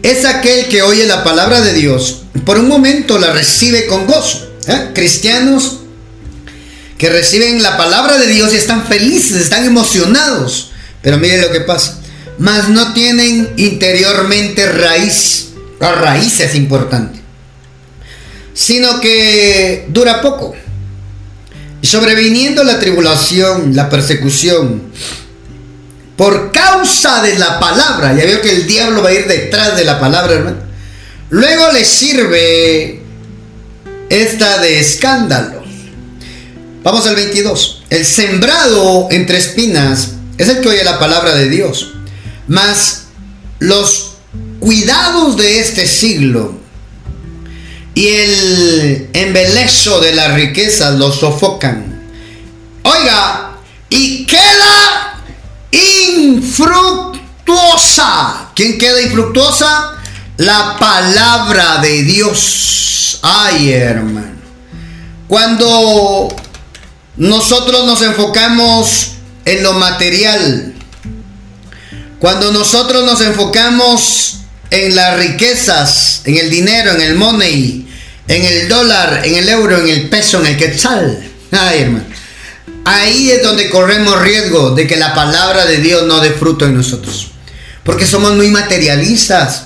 [0.02, 4.48] es aquel que oye la palabra de Dios, por un momento la recibe con gozo.
[4.68, 4.90] ¿eh?
[4.94, 5.80] Cristianos
[6.98, 10.70] que reciben la palabra de Dios y están felices, están emocionados.
[11.02, 12.00] Pero miren lo que pasa.
[12.38, 15.48] Mas no tienen interiormente raíz.
[15.80, 17.20] La raíz es importante.
[18.54, 20.54] Sino que dura poco.
[21.82, 24.82] Y sobreviniendo la tribulación, la persecución,
[26.16, 29.84] por causa de la palabra, ya veo que el diablo va a ir detrás de
[29.84, 30.58] la palabra, hermano.
[31.30, 33.02] Luego le sirve
[34.08, 35.62] esta de escándalo.
[36.84, 37.84] Vamos al 22.
[37.90, 41.93] El sembrado entre espinas es el que oye la palabra de Dios.
[42.46, 43.04] Mas
[43.58, 44.14] los
[44.60, 46.54] cuidados de este siglo
[47.94, 52.02] y el embelezo de las riquezas los sofocan.
[52.82, 53.56] Oiga,
[53.88, 55.22] y queda
[55.70, 57.20] infructuosa.
[58.54, 59.92] ¿Quién queda infructuosa?
[60.36, 63.20] La palabra de Dios.
[63.22, 64.34] Ay, hermano.
[65.28, 66.28] Cuando
[67.16, 69.12] nosotros nos enfocamos
[69.44, 70.73] en lo material,
[72.24, 74.38] cuando nosotros nos enfocamos
[74.70, 77.86] en las riquezas, en el dinero, en el money,
[78.26, 82.06] en el dólar, en el euro, en el peso, en el quetzal, ay hermano,
[82.86, 86.74] ahí es donde corremos riesgo de que la palabra de Dios no dé fruto en
[86.74, 87.32] nosotros.
[87.82, 89.64] Porque somos muy materialistas.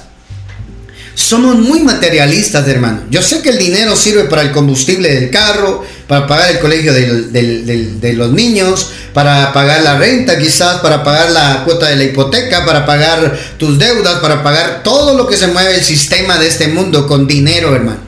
[1.14, 3.02] Somos muy materialistas, hermano.
[3.08, 6.92] Yo sé que el dinero sirve para el combustible del carro, para pagar el colegio
[6.94, 12.64] de los niños, para pagar la renta quizás, para pagar la cuota de la hipoteca,
[12.64, 16.68] para pagar tus deudas, para pagar todo lo que se mueve el sistema de este
[16.68, 18.00] mundo con dinero, hermano.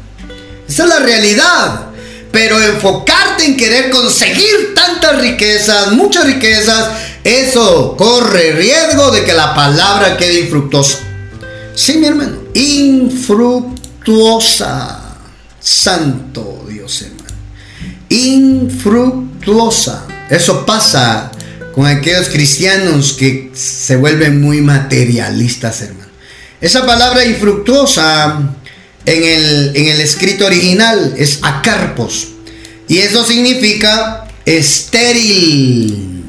[0.66, 1.88] Esa es la realidad.
[2.32, 6.88] Pero enfocarte en querer conseguir tantas riquezas, muchas riquezas,
[7.24, 11.01] eso corre riesgo de que la palabra quede infructuosa.
[11.74, 14.96] Sí, mi hermano, infructuosa.
[15.61, 17.29] Santo Dios, hermano
[18.11, 20.06] infructuosa.
[20.28, 21.32] Eso pasa
[21.74, 26.11] con aquellos cristianos que se vuelven muy materialistas, hermano.
[26.61, 28.38] Esa palabra infructuosa
[29.06, 32.28] en el, en el escrito original es acarpos.
[32.86, 36.24] Y eso significa estéril.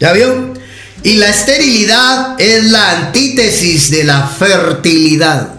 [0.00, 0.54] ¿Ya vio?
[1.02, 5.54] Y la esterilidad es la antítesis de la fertilidad.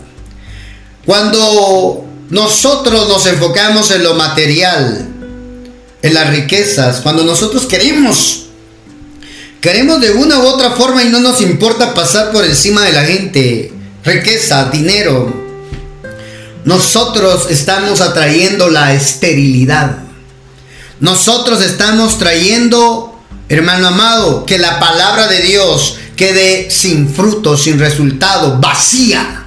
[1.06, 5.08] Cuando nosotros nos enfocamos en lo material,
[6.02, 8.46] en las riquezas, cuando nosotros queremos,
[9.62, 13.04] queremos de una u otra forma y no nos importa pasar por encima de la
[13.04, 13.74] gente,
[14.04, 15.34] riqueza, dinero,
[16.66, 19.98] nosotros estamos atrayendo la esterilidad.
[21.00, 28.60] Nosotros estamos trayendo, hermano amado, que la palabra de Dios quede sin fruto, sin resultado,
[28.60, 29.46] vacía.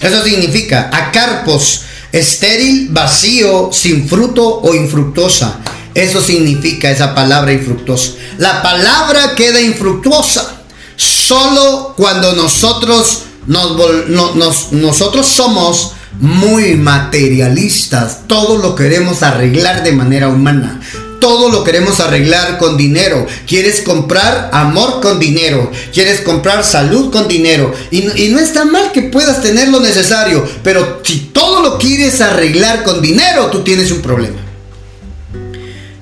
[0.00, 5.60] Eso significa a carpos estéril, vacío, sin fruto o infructuosa.
[5.94, 8.12] Eso significa esa palabra infructuosa.
[8.38, 10.62] La palabra queda infructuosa
[10.96, 18.20] solo cuando nosotros, nos, nosotros somos muy materialistas.
[18.26, 20.80] Todo lo queremos arreglar de manera humana
[21.22, 23.24] todo lo queremos arreglar con dinero.
[23.46, 25.70] Quieres comprar amor con dinero.
[25.94, 27.72] Quieres comprar salud con dinero.
[27.92, 30.44] Y, no está mal que puedas tener lo necesario.
[30.64, 34.40] Pero si todo lo quieres arreglar con dinero, tú tienes un problema.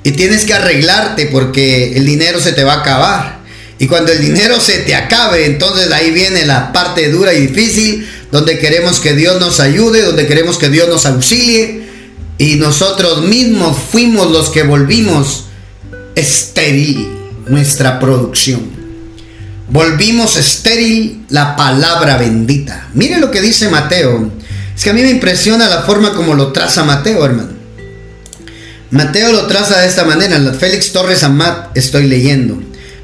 [0.05, 3.41] Y tienes que arreglarte porque el dinero se te va a acabar.
[3.79, 8.09] Y cuando el dinero se te acabe, entonces ahí viene la parte dura y difícil,
[8.33, 11.90] donde queremos que Dios nos ayude, donde queremos que Dios nos auxilie,
[12.41, 15.45] y nosotros mismos fuimos los que volvimos
[16.15, 17.07] estéril
[17.47, 18.63] nuestra producción.
[19.69, 22.89] Volvimos estéril la palabra bendita.
[22.95, 24.33] Mire lo que dice Mateo.
[24.75, 27.51] Es que a mí me impresiona la forma como lo traza Mateo, hermano.
[28.91, 30.41] Mateo lo traza de esta manera.
[30.55, 32.59] Félix Torres Amat estoy leyendo.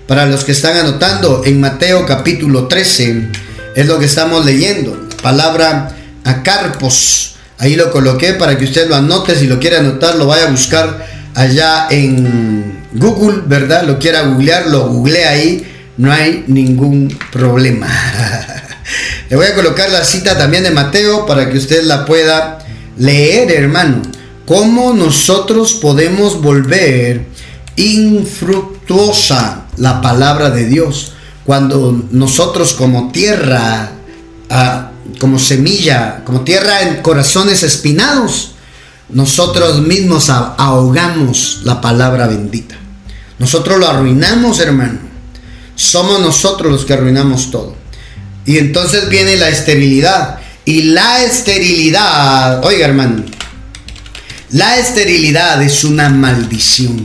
[0.09, 3.29] Para los que están anotando, en Mateo capítulo 13
[3.75, 5.11] es lo que estamos leyendo.
[5.23, 9.35] Palabra a Carpos Ahí lo coloqué para que usted lo anote.
[9.35, 13.85] Si lo quiere anotar, lo vaya a buscar allá en Google, ¿verdad?
[13.85, 15.73] Lo quiera googlear, lo googlee ahí.
[15.97, 17.89] No hay ningún problema.
[19.31, 22.59] Le voy a colocar la cita también de Mateo para que usted la pueda
[22.99, 24.03] leer, hermano.
[24.45, 27.25] ¿Cómo nosotros podemos volver
[27.75, 33.91] infructuosa la palabra de Dios cuando nosotros como tierra
[34.51, 38.53] ah, como semilla, como tierra en corazones espinados,
[39.09, 42.77] nosotros mismos ahogamos la palabra bendita.
[43.39, 44.99] Nosotros lo arruinamos, hermano.
[45.75, 47.77] Somos nosotros los que arruinamos todo.
[48.45, 50.39] Y entonces viene la esterilidad.
[50.65, 53.25] Y la esterilidad, oiga hermano,
[54.51, 57.05] la esterilidad es una maldición.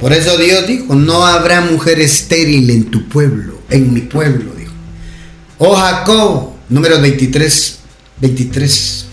[0.00, 4.57] Por eso Dios dijo, no habrá mujer estéril en tu pueblo, en mi pueblo.
[5.60, 7.78] Oh Jacob, número 23,
[8.20, 9.06] 23.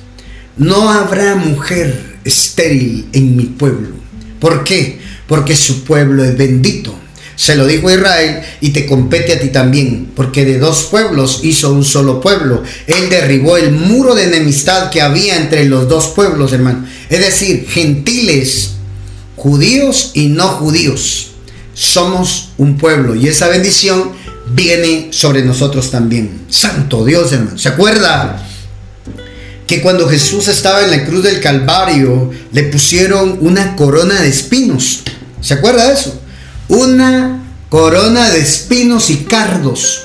[0.57, 3.95] No habrá mujer estéril en mi pueblo.
[4.39, 4.99] ¿Por qué?
[5.27, 6.93] Porque su pueblo es bendito.
[7.35, 11.73] Se lo dijo Israel y te compete a ti también, porque de dos pueblos hizo
[11.73, 12.61] un solo pueblo.
[12.85, 16.85] Él derribó el muro de enemistad que había entre los dos pueblos, hermano.
[17.09, 18.73] Es decir, gentiles,
[19.35, 21.31] judíos y no judíos.
[21.73, 24.11] Somos un pueblo y esa bendición
[24.53, 26.45] viene sobre nosotros también.
[26.49, 27.57] Santo Dios, hermano.
[27.57, 28.45] ¿Se acuerda?
[29.67, 35.01] que cuando Jesús estaba en la cruz del Calvario le pusieron una corona de espinos.
[35.41, 36.21] ¿Se acuerda de eso?
[36.67, 40.03] Una corona de espinos y cardos.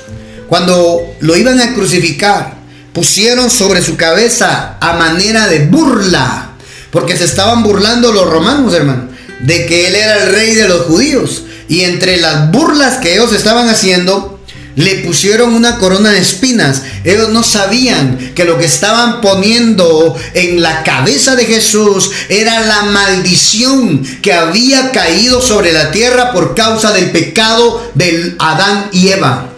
[0.48, 2.56] Cuando lo iban a crucificar,
[2.92, 6.52] pusieron sobre su cabeza a manera de burla,
[6.90, 9.08] porque se estaban burlando los romanos, hermano,
[9.40, 11.44] de que él era el rey de los judíos.
[11.70, 14.40] Y entre las burlas que ellos estaban haciendo,
[14.74, 16.82] le pusieron una corona de espinas.
[17.04, 22.82] Ellos no sabían que lo que estaban poniendo en la cabeza de Jesús era la
[22.82, 29.52] maldición que había caído sobre la tierra por causa del pecado de Adán y Eva.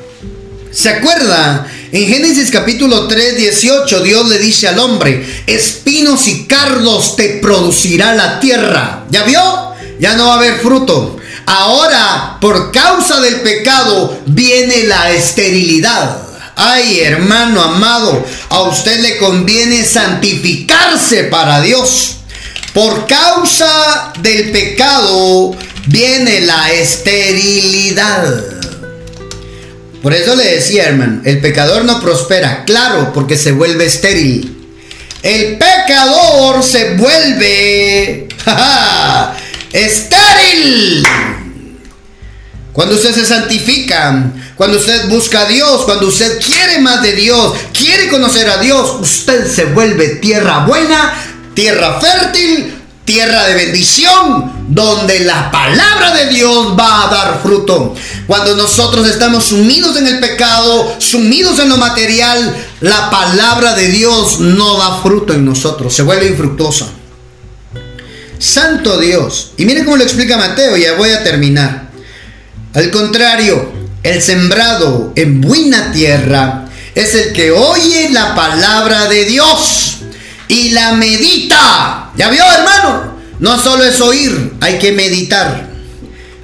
[0.70, 1.66] ¿Se acuerda?
[1.92, 8.14] En Génesis capítulo 3, 18, Dios le dice al hombre, espinos y cardos te producirá
[8.14, 9.06] la tierra.
[9.08, 9.72] ¿Ya vio?
[9.98, 11.16] Ya no va a haber fruto.
[11.46, 16.18] Ahora, por causa del pecado, viene la esterilidad.
[16.56, 22.18] Ay, hermano amado, a usted le conviene santificarse para Dios.
[22.74, 25.54] Por causa del pecado
[25.86, 28.34] viene la esterilidad.
[30.02, 34.58] Por eso le decía, hermano, el pecador no prospera, claro, porque se vuelve estéril.
[35.22, 38.28] El pecador se vuelve
[39.72, 41.06] estéril.
[42.72, 47.52] Cuando usted se santifica, cuando usted busca a Dios, cuando usted quiere más de Dios,
[47.78, 51.12] quiere conocer a Dios, usted se vuelve tierra buena,
[51.54, 57.94] tierra fértil, tierra de bendición, donde la palabra de Dios va a dar fruto.
[58.26, 64.38] Cuando nosotros estamos sumidos en el pecado, sumidos en lo material, la palabra de Dios
[64.40, 66.86] no da fruto en nosotros, se vuelve infructuosa.
[68.42, 69.52] Santo Dios.
[69.56, 71.90] Y mire cómo lo explica Mateo, ya voy a terminar.
[72.74, 73.70] Al contrario,
[74.02, 76.64] el sembrado en buena tierra
[76.96, 79.98] es el que oye la palabra de Dios
[80.48, 82.10] y la medita.
[82.16, 83.16] ¿Ya vio, hermano?
[83.38, 85.68] No solo es oír, hay que meditar.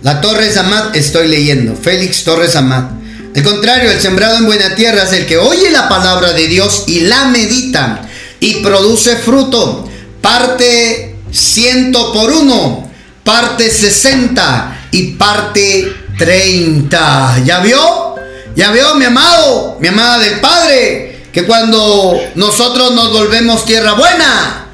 [0.02, 2.92] La Torres Amat estoy leyendo, Félix Torres Amat.
[3.34, 6.84] Al contrario, el sembrado en buena tierra es el que oye la palabra de Dios
[6.86, 9.88] y la medita y produce fruto.
[10.20, 12.90] Parte ciento por uno,
[13.24, 17.42] parte 60 y parte 30.
[17.44, 18.16] ¿Ya vio?
[18.56, 21.26] ¿Ya vio, mi amado, mi amada del Padre?
[21.32, 24.68] Que cuando nosotros nos volvemos tierra buena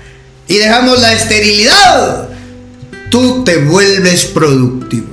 [0.47, 2.29] y dejamos la esterilidad,
[3.11, 5.09] tú te vuelves productivo.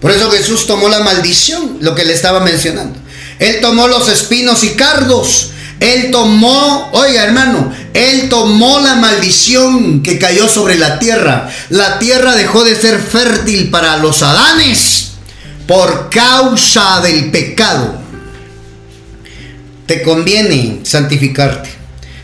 [0.00, 2.98] Por eso Jesús tomó la maldición, lo que le estaba mencionando.
[3.38, 5.50] Él tomó los espinos y cardos
[5.84, 11.50] él tomó, oiga hermano, Él tomó la maldición que cayó sobre la tierra.
[11.68, 15.10] La tierra dejó de ser fértil para los Adanes
[15.66, 17.96] por causa del pecado.
[19.84, 21.68] Te conviene santificarte.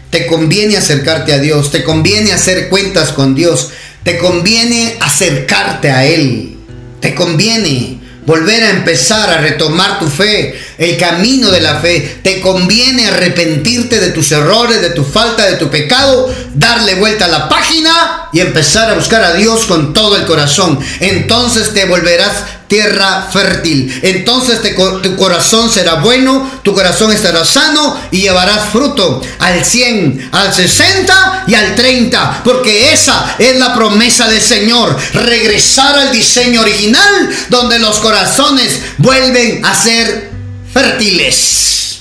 [0.08, 1.70] Te conviene acercarte a Dios.
[1.70, 3.72] Te conviene hacer cuentas con Dios.
[4.04, 6.56] Te conviene acercarte a Él.
[7.00, 12.20] Te conviene volver a empezar a retomar tu fe, el camino de la fe.
[12.22, 17.28] Te conviene arrepentirte de tus errores, de tu falta, de tu pecado, darle vuelta a
[17.28, 20.78] la página y empezar a buscar a Dios con todo el corazón.
[21.00, 22.34] Entonces te volverás
[22.70, 24.00] tierra fértil.
[24.00, 24.60] Entonces
[25.02, 31.44] tu corazón será bueno, tu corazón estará sano y llevarás fruto al 100, al 60
[31.48, 32.42] y al 30.
[32.44, 34.96] Porque esa es la promesa del Señor.
[35.12, 40.30] Regresar al diseño original donde los corazones vuelven a ser
[40.72, 41.98] fértiles.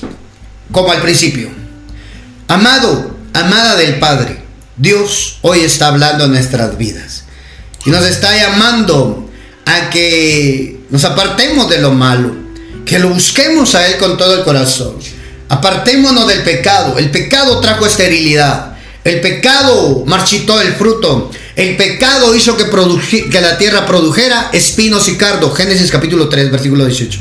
[0.72, 1.50] Como al principio.
[2.48, 4.44] Amado, amada del Padre,
[4.78, 7.24] Dios hoy está hablando en nuestras vidas.
[7.86, 9.29] Y nos está llamando
[9.70, 12.34] a que nos apartemos de lo malo,
[12.86, 14.96] que lo busquemos a Él con todo el corazón.
[15.50, 16.98] Apartémonos del pecado.
[16.98, 18.78] El pecado trajo esterilidad.
[19.04, 21.32] El pecado marchitó el fruto.
[21.56, 25.56] El pecado hizo que, la tierra produjera espinos y cardos.
[25.58, 27.20] Génesis capítulo 3, versículo 18.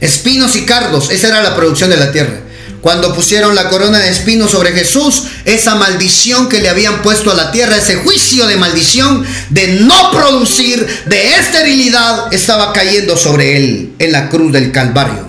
[0.00, 2.40] Espinos y cardos, esa era la producción de la tierra.
[2.80, 7.34] Cuando pusieron la corona de espinos sobre Jesús, esa maldición que le habían puesto a
[7.34, 13.94] la tierra, ese juicio de maldición de no producir, de esterilidad, estaba cayendo sobre él
[13.98, 15.26] en la cruz del Calvario.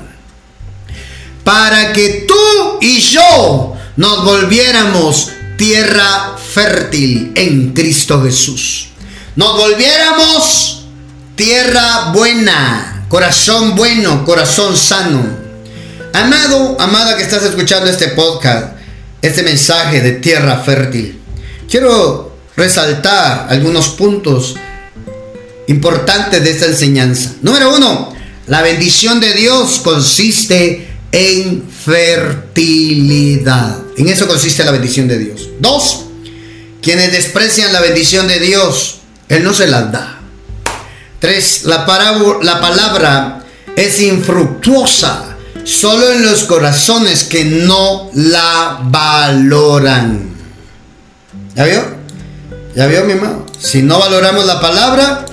[1.44, 8.90] Para que tú y yo nos volviéramos tierra fértil en Cristo Jesús.
[9.36, 10.86] Nos volviéramos
[11.36, 15.49] tierra buena, corazón bueno, corazón sano
[16.14, 18.74] Amado, amada que estás escuchando este podcast,
[19.22, 21.20] este mensaje de tierra fértil,
[21.70, 24.56] quiero resaltar algunos puntos
[25.68, 27.34] importantes de esta enseñanza.
[27.42, 28.12] Número uno,
[28.48, 32.48] la bendición de Dios consiste en fertilidad.
[33.98, 35.50] En eso consiste la bendición de Dios.
[35.60, 36.06] Dos,
[36.82, 40.20] quienes desprecian la bendición de Dios, Él no se las da.
[41.20, 41.86] Tres, la,
[42.42, 43.46] la palabra
[43.76, 45.29] es infructuosa
[45.64, 50.30] solo en los corazones que no la valoran.
[51.56, 51.84] ¿Ya vio?
[52.76, 53.46] ¿Ya vio, mi hermano?
[53.60, 55.26] Si no valoramos la palabra,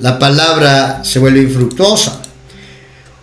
[0.00, 2.20] la palabra se vuelve infructuosa.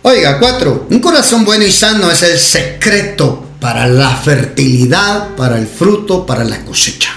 [0.02, 5.66] Oiga, cuatro, un corazón bueno y sano es el secreto para la fertilidad, para el
[5.66, 7.10] fruto, para la cosecha.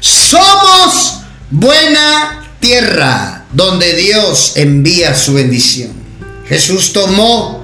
[0.00, 5.92] Somos buena tierra donde Dios envía su bendición.
[6.46, 7.59] Jesús tomó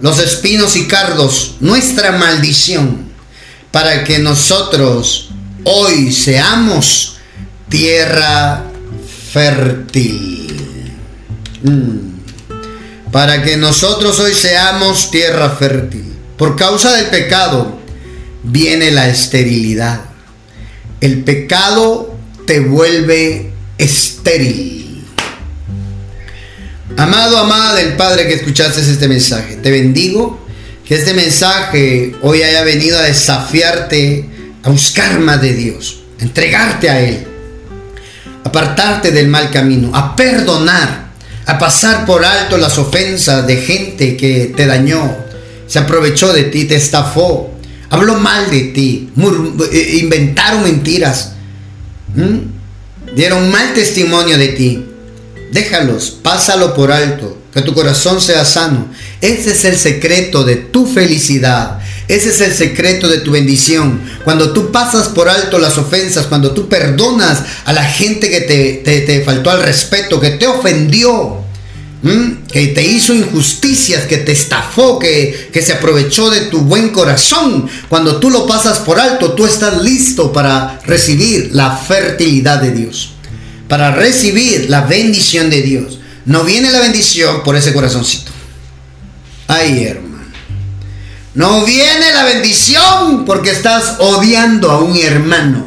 [0.00, 3.08] los espinos y cardos, nuestra maldición,
[3.70, 5.30] para que nosotros
[5.64, 7.16] hoy seamos
[7.68, 8.64] tierra
[9.32, 10.92] fértil.
[11.62, 13.10] Mm.
[13.12, 16.14] Para que nosotros hoy seamos tierra fértil.
[16.36, 17.78] Por causa del pecado
[18.42, 20.02] viene la esterilidad.
[21.00, 22.14] El pecado
[22.46, 24.77] te vuelve estéril.
[26.98, 30.44] Amado, amada del Padre que escuchaste este mensaje, te bendigo
[30.84, 34.28] que este mensaje hoy haya venido a desafiarte
[34.64, 37.24] a buscar más de Dios, a entregarte a Él,
[38.42, 41.12] apartarte del mal camino, a perdonar,
[41.46, 45.18] a pasar por alto las ofensas de gente que te dañó,
[45.68, 47.52] se aprovechó de ti, te estafó,
[47.90, 49.08] habló mal de ti,
[49.72, 51.34] eh, inventaron mentiras,
[53.14, 54.87] dieron mal testimonio de ti.
[55.50, 58.88] Déjalos, pásalo por alto, que tu corazón sea sano.
[59.20, 61.78] Ese es el secreto de tu felicidad.
[62.06, 64.00] Ese es el secreto de tu bendición.
[64.24, 69.22] Cuando tú pasas por alto las ofensas, cuando tú perdonas a la gente que te,
[69.24, 71.38] faltó al respeto, que te ofendió,
[72.50, 77.68] que te hizo injusticias, que te estafó, que, que se aprovechó de tu buen corazón.
[77.88, 83.14] Cuando tú lo pasas por alto, tú estás listo para recibir la fertilidad de Dios
[83.68, 85.98] para recibir la bendición de Dios.
[86.24, 88.32] No viene la bendición por ese corazoncito.
[89.46, 90.08] Ay, hermano.
[91.34, 95.66] No viene la bendición porque estás odiando a un hermano.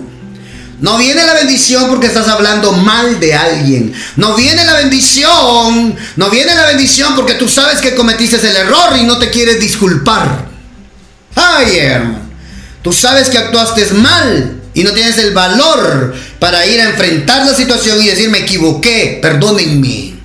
[0.82, 3.93] No viene la bendición porque estás hablando mal de alguien.
[4.16, 5.95] No viene la bendición.
[6.16, 9.60] No viene la bendición porque tú sabes que cometiste el error y no te quieres
[9.60, 10.47] disculpar.
[11.36, 12.20] Ay, hermano.
[12.82, 17.54] Tú sabes que actuaste mal y no tienes el valor para ir a enfrentar la
[17.54, 20.16] situación y decir me equivoqué, perdónenme.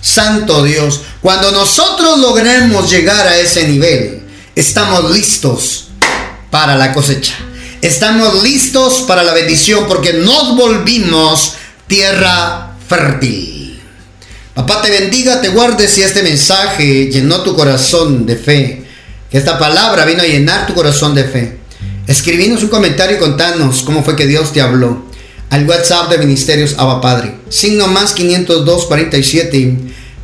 [0.00, 4.22] Santo Dios, cuando nosotros logremos llegar a ese nivel,
[4.56, 5.90] estamos listos
[6.50, 7.34] para la cosecha.
[7.80, 11.52] Estamos listos para la bendición porque nos volvimos
[11.86, 13.80] tierra fértil.
[14.54, 18.84] Papá te bendiga, te guarde si este mensaje llenó tu corazón de fe.
[19.30, 21.58] Que esta palabra vino a llenar tu corazón de fe.
[22.08, 25.06] Escribinos un comentario y contanos cómo fue que Dios te habló.
[25.50, 27.34] Al WhatsApp de Ministerios Abba Padre.
[27.48, 29.76] Signo más 502 47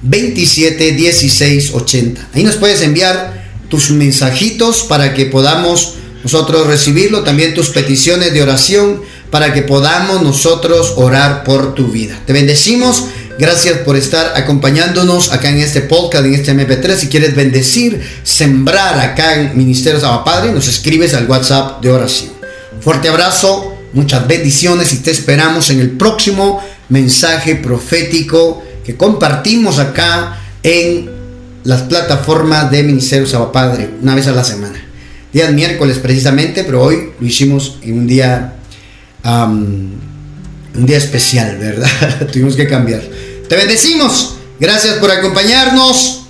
[0.02, 2.28] 27 16 80.
[2.34, 7.22] Ahí nos puedes enviar tus mensajitos para que podamos nosotros recibirlo.
[7.22, 9.00] También tus peticiones de oración
[9.30, 12.20] para que podamos nosotros orar por tu vida.
[12.26, 13.04] Te bendecimos.
[13.36, 16.96] Gracias por estar acompañándonos acá en este podcast, en este MP3.
[16.96, 22.30] Si quieres bendecir, sembrar acá en Ministerios Abba Padre, nos escribes al WhatsApp de oración.
[22.80, 30.38] Fuerte abrazo, muchas bendiciones y te esperamos en el próximo mensaje profético que compartimos acá
[30.62, 31.10] en
[31.64, 34.78] las plataformas de Ministerios Abba Padre, una vez a la semana.
[35.32, 38.54] Día miércoles precisamente, pero hoy lo hicimos en un día
[39.24, 42.28] un día especial, ¿verdad?
[42.32, 43.02] Tuvimos que cambiar.
[43.48, 44.36] Te bendecimos.
[44.60, 46.23] Gracias por acompañarnos.